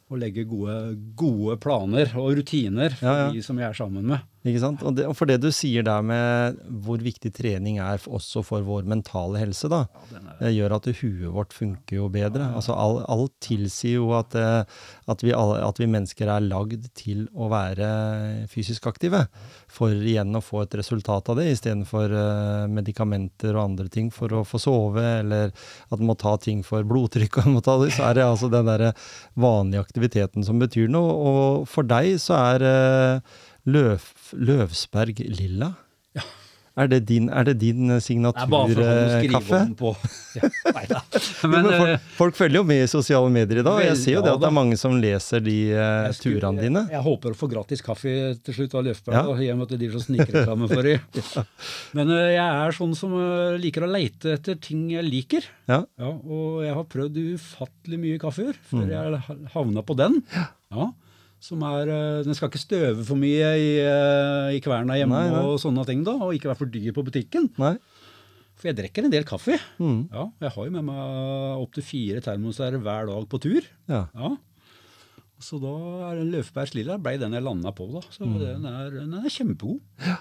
[0.10, 3.32] Og legge gode, gode planer og rutiner for Ja, ja.
[3.32, 4.20] de som jeg er sammen med.
[4.48, 4.84] Ikke sant?
[4.88, 8.66] Og, det, og for det du sier der med hvor viktig trening er også for
[8.66, 12.52] vår mentale helse, da, Ja, det gjør at huet vårt funker jo bedre.
[12.56, 14.64] Altså all, Alt tilsier jo at, eh,
[15.10, 17.90] at, vi alle, at vi mennesker er lagd til å være
[18.52, 19.26] fysisk aktive.
[19.72, 24.32] For igjen å få et resultat av det, istedenfor uh, medikamenter og andre ting for
[24.34, 27.92] å få sove, eller at man må ta ting for blodtrykk, og må ta det,
[27.98, 28.90] så er det altså den der
[29.40, 31.14] vanlige aktiviteten som betyr noe.
[31.18, 33.38] Og for deg så er eh,
[33.68, 35.74] løv, Løvsberg lilla.
[36.18, 36.22] Ja.
[36.78, 39.60] Er det din, er det din eh, signaturkaffe?
[39.80, 39.96] på.
[40.38, 41.00] Ja, nei da.
[41.50, 43.80] Men, men folk, eh, folk følger jo med i sosiale medier i dag.
[43.80, 46.62] og Jeg ser jo det at det er mange som leser de eh, skulle- turene
[46.62, 46.84] dine.
[46.86, 48.14] Jeg, jeg håper å få gratis kaffe
[48.46, 49.24] til slutt av Løfberg, Ja.
[49.26, 51.00] da, i og med at de som så snikreklame for dem.
[51.98, 53.18] Men eh, jeg er sånn som
[53.66, 55.50] liker å leite etter ting jeg liker.
[55.66, 55.82] Ja.
[55.98, 58.90] Ja, og jeg har prøvd ufattelig mye kaffe før Mm.
[58.94, 60.22] jeg ha- havna på den.
[60.70, 60.92] Ja.
[61.40, 65.30] Som er, eh, Den skal ikke støve for mye i, eh, i kverna hjemme Nei,
[65.30, 65.44] nei.
[65.46, 67.50] og sånne ting, da, og ikke være for dyr på butikken.
[67.62, 67.76] Nei?
[68.58, 69.60] For jeg drikker en del kaffe.
[69.80, 70.10] Mm.
[70.12, 73.62] Ja, Jeg har jo med meg opptil fire termoser hver dag på tur.
[73.88, 74.08] Ja.
[74.18, 74.36] Ja.
[75.40, 75.70] Så da
[76.10, 78.00] er den Løfbergs Lilla ble den jeg landa på, da.
[78.10, 78.40] Så Mm.
[78.40, 79.80] den, er, den er kjempegod.
[80.02, 80.18] Ja,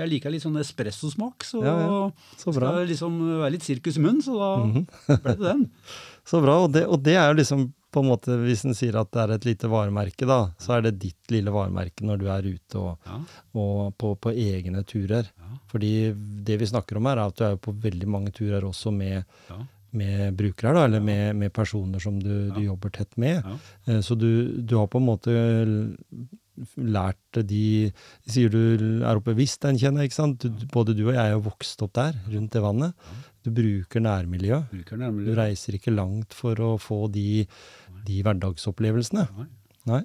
[0.00, 2.10] Jeg liker litt sånn espressosmak, så Ja, ja.
[2.38, 2.72] Så bra.
[2.72, 2.72] Mhm.
[2.72, 5.70] skal liksom være litt sirkus i munnen, så da ble det den.
[6.24, 6.64] Så bra.
[6.64, 9.22] Og det, og det er jo liksom på en måte, Hvis en sier at det
[9.22, 12.80] er et lite varemerke, da, så er det ditt lille varemerke når du er ute
[12.80, 13.20] og, Ja.
[13.54, 15.30] og på, på egne turer.
[15.38, 15.52] Ja.
[15.70, 15.92] Fordi
[16.44, 19.24] det vi snakker om her, er at du er på veldig mange turer også med,
[19.50, 19.60] Ja.
[19.94, 23.44] med brukere, da, eller med, med personer som du, du jobber tett med.
[23.86, 25.30] Eh, Så du, du har på en måte
[26.78, 27.90] lært de
[28.30, 30.38] Sier du er oppe kjenner ikke sant?
[30.44, 32.94] Du, både du og jeg er jo vokst opp der, rundt det vannet.
[33.44, 34.62] Du bruker nærmiljø.
[34.70, 37.46] Bruker Du reiser ikke langt for å få de,
[38.06, 39.26] de hverdagsopplevelsene.
[39.38, 39.46] Nei.
[39.90, 40.02] Nei?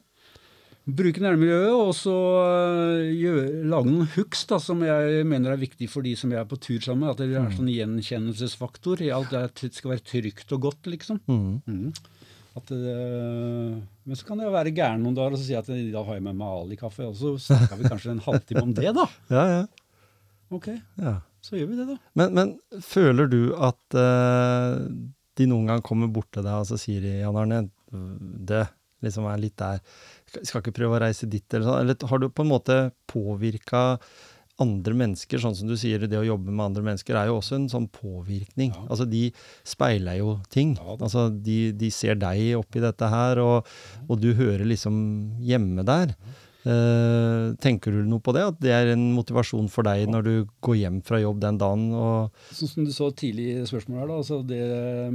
[0.89, 6.01] Bruke nærmiljøet og så øh, lage noen hooks da, som jeg mener er viktig for
[6.05, 7.11] de som jeg er på tur sammen med.
[7.13, 7.45] At det Mm.
[7.45, 11.19] er sånn gjenkjennelsesfaktor i alt det det skal være trygt og godt, liksom.
[11.29, 11.61] Mm.
[11.67, 11.93] Mm.
[12.57, 13.75] At øh,
[14.09, 16.17] men så kan jeg være gæren noen dager og så si at i dag har
[16.17, 19.05] jeg med meg Ali-kaffe, og så snakker vi kanskje en halvtime om det, da.
[19.35, 19.61] Ja, ja.
[20.49, 21.19] Ok, ja.
[21.45, 21.97] så gjør vi det, da.
[22.17, 24.87] Men, men føler du at øh,
[25.37, 27.59] de noen gang kommer bort til deg og så sier de, Jan Arne,
[27.91, 28.65] det
[29.05, 29.79] liksom er litt der,
[30.43, 34.01] skal ikke prøve å reise dit, eller sånn, eller har du på en måte påvirka
[34.59, 37.55] andre mennesker, sånn som du sier, det å jobbe med andre mennesker, er jo også
[37.55, 38.73] en sånn påvirkning.
[38.75, 38.81] Ja.
[38.91, 39.29] Altså, de
[39.63, 40.73] speiler jo ting.
[40.75, 43.69] Ja altså, de, de ser deg oppi dette her, og,
[44.09, 44.99] og du hører liksom
[45.47, 46.11] hjemme der.
[46.67, 48.43] Uh, tenker du noe på det?
[48.51, 50.33] At det er en motivasjon for deg når du
[50.65, 51.85] går hjem fra jobb den dagen?
[51.95, 54.59] Og, Sånn som du så tidlig i spørsmålet her, da, altså det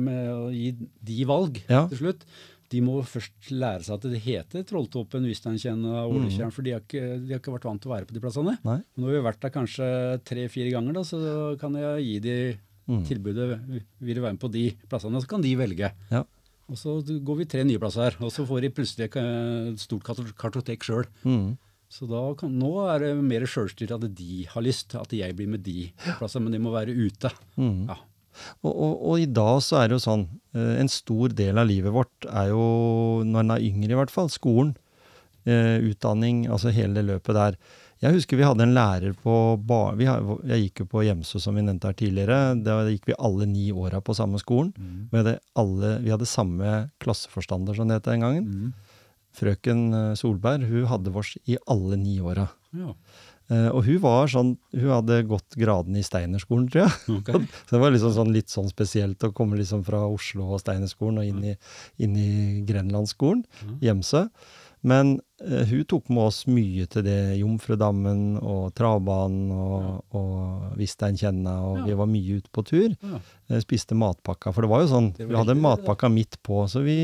[0.01, 0.72] med å gi
[1.05, 1.85] de valg Ja.
[1.93, 2.25] til slutt.
[2.71, 6.81] De må først lære seg at det heter Trolltoppen, Visteinkjenn og Ålekjern, for de har,
[6.81, 8.57] ikke, de har ikke vært vant til å være på de plassene.
[8.65, 8.79] nei?
[8.97, 9.89] Nå har vi vært der kanskje
[10.25, 12.39] tre-fire ganger, da, så kan jeg gi de
[12.85, 13.01] Mm.
[13.09, 13.47] tilbudet.
[14.05, 15.89] Vil du være med på de plassene, så kan de velge.
[16.11, 16.19] Ja.
[16.69, 20.05] Og så går vi tre nye plasser, og så får de plutselig et stort
[20.37, 21.07] kartotek sjøl.
[21.25, 21.57] Mm.
[21.89, 25.49] Så da kan, nå er det mer sjølstyrt at de har lyst, at jeg blir
[25.49, 25.87] med de
[26.19, 27.31] plassene, men de må være ute.
[27.57, 27.87] Mm.
[27.89, 27.97] Ja.
[28.62, 30.26] Og, og, og i dag så er det jo sånn,
[30.57, 32.66] eh, en stor del av livet vårt er jo,
[33.26, 34.74] når en er yngre i hvert fall, skolen.
[35.45, 37.57] Eh, utdanning, altså hele det løpet der.
[38.01, 41.41] Jeg husker vi hadde en lærer på bar, vi har, Jeg gikk jo på Hjemsø,
[41.41, 42.39] som vi nevnte her tidligere.
[42.64, 44.72] Da gikk vi alle ni åra på samme skolen.
[44.76, 44.97] Mm.
[45.12, 46.72] Vi hadde, alle, vi hadde samme
[47.05, 48.49] klasseforstander, som det het den gangen.
[48.49, 48.72] Mm.
[49.37, 52.49] Frøken eh, Solberg, hun hadde vårs i alle ni åra.
[52.72, 52.95] Ja.
[53.53, 57.18] Eh, og hun var sånn, hun hadde gått graden i Steinerskolen, tror jeg.
[57.20, 57.45] Okay.
[57.66, 61.20] Så det var liksom sånn, litt sånn spesielt å komme liksom fra Oslo og Steinerskolen
[61.20, 61.57] og inn i,
[62.05, 62.30] inn i
[62.68, 63.45] Grenlandsskolen,
[63.84, 63.84] Gjemsø.
[63.84, 64.28] Gjemse.
[64.85, 71.55] Men eh, hun tok med oss mye til det Jomfrudammen og travbanen og, og Visteinkjenna,
[71.64, 71.85] og Ja.
[71.89, 72.91] vi var mye ute på tur.
[73.01, 73.20] Ja.
[73.49, 76.37] Eh, spiste matpakka, for det var jo sånn, var vi hadde heldig, det, matpakka midt
[76.45, 76.99] på, så vi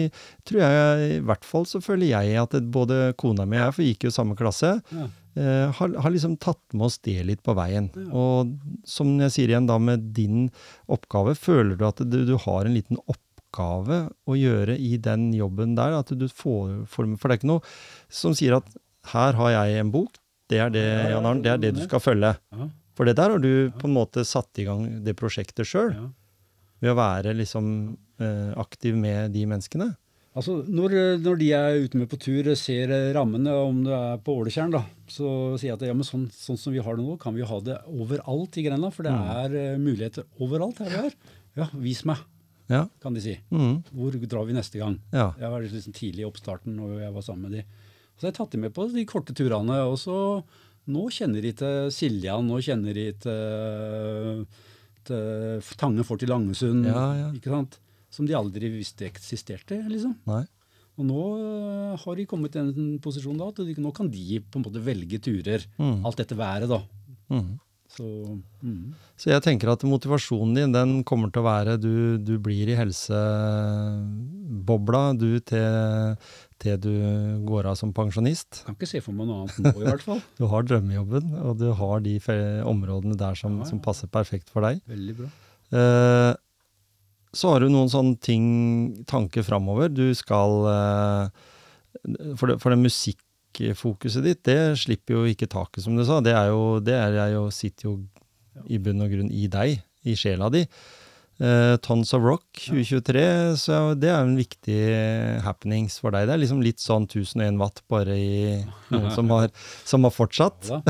[0.45, 3.75] tror jeg, i hvert fall så føler jeg at det, både kona mi og jeg,
[3.75, 5.09] for vi gikk jo samme klasse, Ja.
[5.41, 7.89] eh, har, har liksom tatt med oss det litt på veien.
[7.97, 8.09] Ja.
[8.13, 8.53] Og
[8.85, 10.51] som jeg sier igjen da med din
[10.89, 13.27] oppgave, føler du at du, du har en liten oppgave
[13.59, 15.97] å gjøre i den jobben der?
[15.99, 17.65] At du får, For det er ikke noe
[18.09, 18.69] som sier at
[19.11, 20.19] her har jeg en bok,
[20.51, 22.35] det er det, Ja, ja, Jan Arne, det er det du skal følge.
[22.99, 25.95] For det der har du på en måte satt i gang det prosjektet sjøl,
[26.81, 29.91] ved å være liksom eh, aktiv med de menneskene.
[30.31, 34.37] Altså, når, når de er ute med på tur, ser rammene, om det er på
[34.39, 34.77] Åletjern,
[35.11, 37.59] så sier jeg at ja, sånn, sånn som vi har det nå, kan vi ha
[37.67, 38.95] det overalt i Grenland.
[38.95, 41.17] For det er eh, muligheter overalt her vi er.
[41.59, 42.23] Ja, vis meg,
[42.71, 42.85] Ja.
[43.03, 43.37] kan de si.
[43.51, 45.01] Mm, Hvor drar vi neste gang?
[45.13, 45.33] ja.
[45.41, 47.65] Jeg var liksom tidlig i oppstarten når jeg var sammen med de.
[48.21, 49.79] Så jeg tatt dem med på de korte turene.
[49.89, 50.17] Og så
[50.91, 54.45] nå kjenner de til Siljan, nå kjenner de til,
[55.09, 56.87] til Tange fort i Langesund.
[56.89, 57.29] Ja, ja.
[57.37, 57.79] ikke sant?
[58.11, 60.17] Som de aldri visste eksisterte, liksom.
[60.29, 60.45] Nei.
[61.01, 64.41] Og nå øh, har de kommet i en posisjon da, at de, nå kan de
[64.43, 65.65] på en måte velge turer.
[65.81, 66.03] Mm.
[66.05, 66.83] Alt dette været, da.
[67.33, 67.55] Mm.
[67.91, 68.07] Så
[68.63, 68.95] mm.
[69.19, 72.77] Så jeg tenker at motivasjonen din, den kommer til å være du, du blir i
[74.11, 76.17] helsebobla du til,
[76.63, 76.93] til du
[77.49, 78.63] går av som pensjonist.
[78.67, 80.21] kan ikke se for meg noe annet nå, i hvert fall.
[80.39, 82.15] Du har drømmejobben, og du har de
[82.69, 83.69] områdene der som, Ja, ja.
[83.73, 84.75] som passer perfekt for deg.
[84.91, 85.29] Veldig bra.
[85.81, 86.33] Eh,
[87.37, 88.45] så har du noen sånne ting,
[89.11, 89.87] tanker framover.
[89.93, 91.25] Du skal eh,
[92.39, 92.81] For det, for det
[93.51, 96.21] musikkfokuset ditt, det slipper jo ikke taket, som du sa.
[96.21, 97.99] Det, er jo, det er jeg jo, sitter jo
[98.69, 100.67] i bunn og grunn i deg, i sjela di.
[101.41, 103.23] Uh, Tons of Rock 2023,
[103.57, 104.81] så det er en viktig
[105.41, 106.27] happenings for deg.
[106.29, 108.59] Det er liksom litt sånn 1001 watt, bare i
[108.93, 109.49] noen som har,
[109.89, 110.69] som har fortsatt.
[110.69, 110.83] Ja.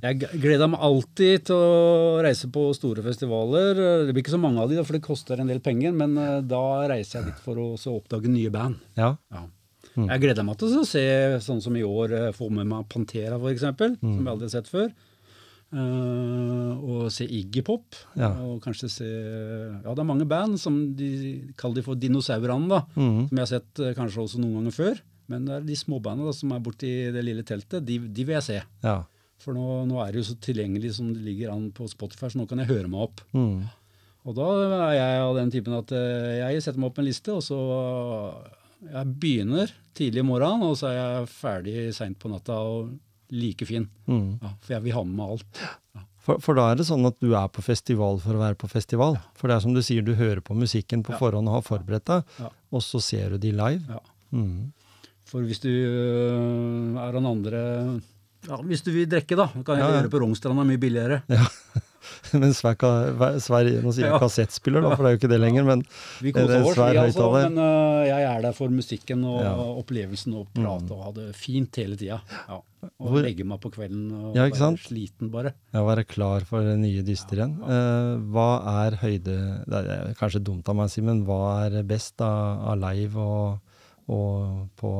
[0.00, 3.76] Jeg gleder meg alltid til å reise på store festivaler.
[4.06, 6.36] Det blir ikke så mange av de, for det koster en del penger, men eh,
[6.48, 8.80] da reiser jeg dit for å oppdage nye band.
[8.96, 9.18] Ja.
[9.28, 9.44] Ja.
[10.00, 10.08] Mm.
[10.14, 11.04] Jeg gleder meg til å se
[11.44, 13.96] sånn som i år, eh, få med meg Pantera f.eks., Mm.
[14.00, 14.90] som jeg aldri har sett før.
[15.70, 17.94] Uh, og se Iggy Pop.
[18.18, 18.32] Ja.
[18.42, 22.80] Og kanskje se Ja, det er mange band som de kaller de for dinosaurene, da.
[22.96, 23.28] Mm.
[23.28, 25.00] Som jeg har sett eh, kanskje også noen ganger før.
[25.30, 28.48] Men det er de småbandene som er borti det lille teltet, de, de vil jeg
[28.48, 28.60] se.
[28.82, 28.98] ja.
[29.40, 32.36] For nå, nå er det jo så tilgjengelig som det ligger an på Spotify, så
[32.42, 33.22] nå kan jeg høre meg opp.
[33.32, 33.62] Mm.
[34.28, 34.48] Og da
[34.90, 37.56] er jeg av den typen at jeg setter meg opp en liste, og så
[38.80, 42.92] jeg begynner tidlig i morgenen, og så er jeg ferdig seint på natta og
[43.30, 43.88] like fin.
[44.10, 44.38] Mm.
[44.42, 45.60] Ja, for jeg vil ha med meg alt.
[46.20, 48.68] For, for da er det sånn at du er på festival for å være på
[48.68, 49.16] festival.
[49.38, 51.18] For det er som du sier, du hører på musikken på Ja.
[51.22, 52.50] forhånd og har forberedt deg, Ja.
[52.72, 53.82] og så ser du de live.
[53.88, 54.00] Ja.
[54.32, 54.72] Mm.
[55.30, 57.60] For hvis du øh, er han andre
[58.48, 60.00] ja, Hvis du vil drikke, da, kan jeg Ja, ja.
[60.00, 61.22] gjøre på Rognstranda mye billigere.
[62.40, 62.76] Men svær,
[63.42, 64.18] svær, nå sier jeg Ja.
[64.22, 65.82] kassettspiller, da, for det er jo ikke det lenger, men
[66.24, 69.52] Vi er koser oss, vi altså, men uh, jeg er der for musikken og Ja.
[69.54, 69.78] Mm.
[69.84, 72.20] opplevelsen og prate og ha det fint hele tida.
[72.48, 72.60] Ja.
[72.98, 75.52] Og Hvor- legge meg på kvelden og Ja, være sliten, bare.
[75.74, 77.58] ja, være klar for det nye dyster igjen.
[77.60, 78.48] Uh, hva
[78.86, 79.36] er høyde
[79.68, 83.60] Det er kanskje dumt av meg å si, men hva er best av, live og,
[84.08, 84.94] og på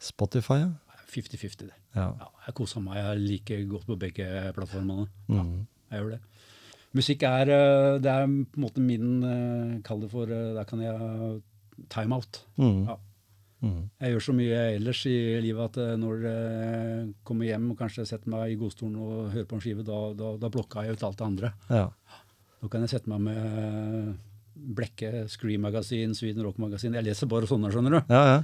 [0.00, 0.60] Spotify?
[0.64, 0.70] Ja?
[1.10, 1.76] 50-50, det.
[1.96, 2.12] Ja.
[2.20, 2.96] Ja, jeg koser meg.
[3.00, 5.08] Jeg liker godt på begge plattformene.
[5.28, 5.66] Mm.
[5.90, 6.20] Jeg gjør det.
[6.96, 10.66] Musikk er eh, det er på en måte min eh, Kall det for eh, Der
[10.66, 11.38] kan jeg
[11.88, 12.42] time out.
[12.60, 12.82] Mm.
[12.88, 12.96] Ja.
[13.60, 13.84] Mm.
[14.00, 15.14] Jeg gjør så mye ellers i
[15.44, 19.56] livet at når jeg kommer hjem og kanskje setter meg i godstolen og hører på
[19.56, 21.50] en skive, da, da, da blokker jeg ut alt det andre.
[21.68, 21.86] Ja.
[22.60, 24.14] Da kan jeg sette meg med
[24.76, 26.96] Blekke, Scream-magasin, Sweden Rock-magasin.
[26.96, 28.00] Jeg leser bare sånne, skjønner du.
[28.12, 28.40] ja, ja.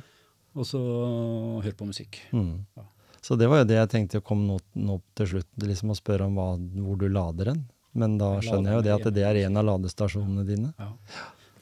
[0.57, 2.21] Og så høre på musikk.
[2.33, 2.65] Mm.
[2.77, 2.87] Ja.
[3.27, 5.99] Så det var jo det jeg tenkte å komme nå, nå til slutt, liksom å
[5.99, 6.53] spørre om hva,
[6.85, 7.65] hvor du lader den.
[7.97, 10.71] Men da skjønner jeg jo det at det er en av ladestasjonene dine.
[10.79, 10.93] Ja.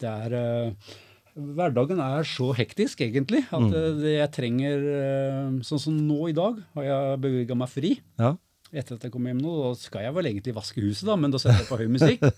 [0.03, 0.95] Det er uh,
[1.35, 3.73] Hverdagen er så hektisk, egentlig, at Mm.
[3.75, 7.95] eh, det jeg trenger uh, Sånn som nå i dag har jeg bevilga meg fri.
[8.21, 8.35] Ja.
[8.75, 11.31] Etter at jeg kom hjem nå, da skal jeg vel egentlig vaske huset, da, men
[11.31, 12.25] da setter jeg på høy musikk.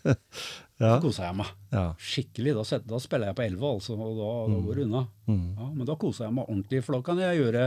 [0.76, 0.99] Ja.
[0.99, 1.51] Så koser jeg meg.
[1.72, 1.82] ja.
[1.97, 2.53] Skikkelig.
[2.53, 5.01] Da, setter, da spiller jeg på 11, altså, og da, da går det unna.
[5.24, 5.47] Mm.
[5.57, 7.62] Ja, men da koser jeg meg ordentlig, for da kan jeg gjøre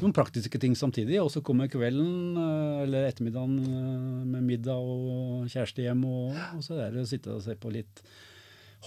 [0.00, 1.20] noen praktiske ting samtidig.
[1.22, 6.64] Og så kommer kvelden eh, eller ettermiddagen eh, med middag og kjæreste hjem, og, og
[6.66, 8.02] så er det å sitte og se på litt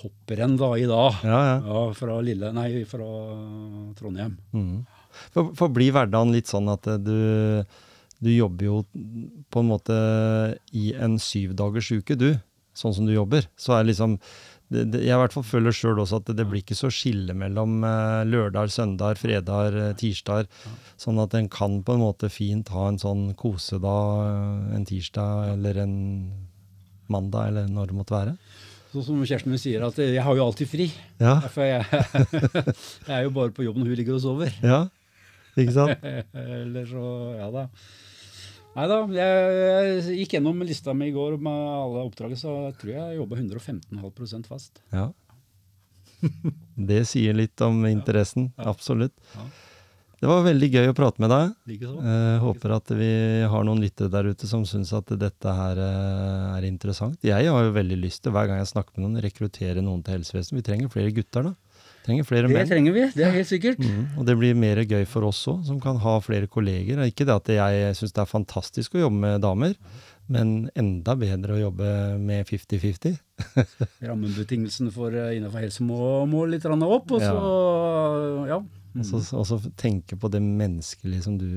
[0.01, 1.23] hopprenn da i dag.
[1.23, 1.55] Ja, ja.
[1.71, 3.07] Ja, fra Lille, nei, fra
[3.99, 4.35] Trondheim.
[4.51, 4.81] Mm.
[5.31, 7.15] For, for blir hverdagen litt sånn at eh, du,
[8.21, 8.77] du jobber jo
[9.51, 9.97] på en måte
[10.77, 12.31] i en syvdagers uke, du.
[12.77, 13.47] Sånn som du jobber.
[13.59, 14.19] Så er liksom
[14.71, 16.87] det, det, Jeg i hvert fall føler sjøl også at det, det blir ikke så
[16.93, 20.47] skille mellom uh, lørdag, søndag, fredag, tirsdag.
[21.01, 25.57] Sånn at en kan på en måte fint ha en sånn kosedag eh, en tirsdag
[25.57, 25.97] eller en
[27.11, 28.37] mandag, eller når det måtte være.
[28.93, 30.87] Sånn som Kjersten min sier, at jeg har jo alltid fri.
[31.19, 31.83] Ja, For jeg,
[33.09, 34.55] jeg er jo bare på jobb når hun ligger og sover.
[34.63, 34.85] ja.
[35.59, 36.05] Ikke sant?
[36.61, 37.03] Eller så
[37.35, 37.65] Ja da.
[38.77, 38.99] Nei da.
[39.15, 43.41] Jeg, gikk gjennom lista mi i går med alle oppdraget, så jeg tror jeg jobba
[43.41, 44.79] 115,5% fast.
[44.93, 45.09] Ja.
[46.91, 48.51] Det sier litt om interessen.
[48.55, 48.71] Ja.
[48.71, 49.15] Absolutt.
[49.35, 49.49] Ja.
[50.21, 51.53] Det var veldig gøy å prate med deg.
[51.65, 51.95] Likeså.
[51.97, 53.09] Eh, håper at vi
[53.49, 57.17] har noen lyttere der ute som syns at dette her eh, er interessant.
[57.25, 60.19] Jeg har jo veldig lyst til, hver gang jeg snakker med noen, rekruttere noen til
[60.19, 60.59] helsevesenet.
[60.59, 61.55] Vi trenger flere gutter, da.
[62.05, 62.67] Trenger flere Det menn.
[62.69, 63.81] trenger vi, det er helt sikkert.
[63.83, 66.97] Mm, og det blir mer gøy for oss òg, som kan ha flere kolleger.
[67.01, 69.75] Og Ikke det at jeg syns det er fantastisk å jobbe med damer,
[70.31, 71.91] men enda bedre å jobbe
[72.21, 73.19] med 50-50.
[74.01, 77.33] Rammebetingelsene for eh, innenfor helse må, må litt opp, og så
[78.49, 78.61] ja.
[78.61, 81.47] Og så, og så tenke på det menneskelige som du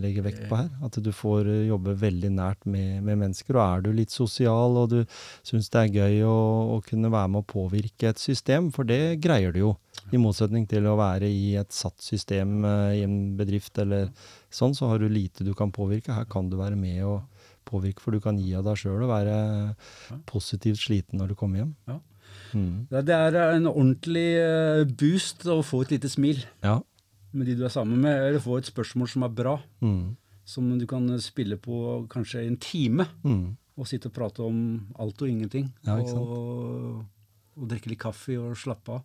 [0.00, 0.70] legger vekt på her.
[0.84, 3.58] At du får eh, jobbe veldig nært med, med mennesker.
[3.58, 4.98] Og er du litt sosial og du
[5.46, 6.38] syns det er gøy å,
[6.76, 9.74] å kunne være med å påvirke et system, for det greier du jo.
[10.14, 14.08] I motsetning til å være i et satt system eh, i en bedrift eller
[14.48, 16.16] sånn, så har du lite du kan påvirke.
[16.16, 17.20] Her kan du være med og
[17.68, 19.36] påvirke, for du kan gi av deg sjøl og være
[20.30, 21.74] positivt sliten når du kommer hjem.
[21.90, 22.00] Ja.
[22.54, 22.86] Mm.
[22.90, 26.80] Det er en ordentlig eh, boost å få et lite smil Ja.
[27.32, 30.16] med de du er sammen med, eller få et spørsmål som er bra, Mm.
[30.44, 33.06] som du kan spille på kanskje en time.
[33.24, 33.56] Mm.
[33.80, 35.70] og sitte og prate om alt og ingenting.
[35.86, 37.06] Ja, og,
[37.56, 39.04] og drikke litt kaffe og slappe av.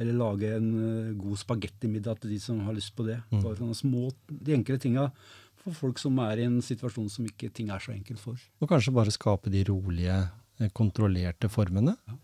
[0.00, 3.18] Eller lage en eh, god spagettimiddag til de som har lyst på det.
[3.30, 3.42] Mm.
[3.44, 5.10] Bare sånne små, De enkle tinga
[5.60, 8.40] for folk som er i en situasjon som ikke ting er så enkelt for.
[8.62, 10.16] Og kanskje bare skape de rolige,
[10.60, 11.98] eh, kontrollerte formene.
[12.08, 12.16] At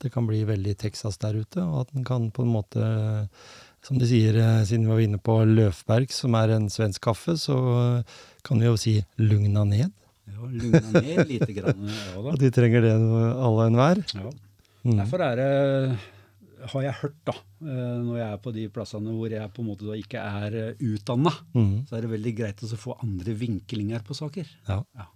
[0.00, 2.82] det kan bli veldig Texas der ute, og at den kan på en måte,
[3.86, 7.36] som de sier, eh, siden vi var inne på Løfberg, som er en svensk kaffe,
[7.40, 7.56] så
[7.98, 9.90] eh, kan vi jo si lugna ned.
[10.30, 11.84] Ja, Lugna ned lite grann.
[11.90, 12.28] Ja, da.
[12.32, 14.00] Og de trenger det alle og enhver.
[14.14, 14.30] Ja.
[14.86, 14.96] Mm.
[15.02, 15.50] Derfor er det
[16.70, 17.32] har jeg hørt, da,
[17.64, 20.56] eh, når jeg er på de plassene hvor jeg på en måte da ikke er
[20.76, 21.86] utdanna, Mm.
[21.88, 24.48] så er det veldig greit å få andre vinklinger på saker.
[24.68, 24.82] Ja.
[24.96, 25.06] Ja.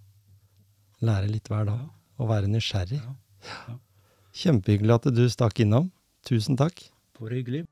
[1.05, 1.82] Lære litt hver dag.
[2.18, 3.01] Og være nysgjerrig.
[3.03, 3.12] Ja.
[3.68, 3.74] Ja.
[4.35, 5.93] Kjempehyggelig at du stakk innom.
[6.26, 6.89] Tusen takk.
[7.14, 7.64] Bare hyggelig.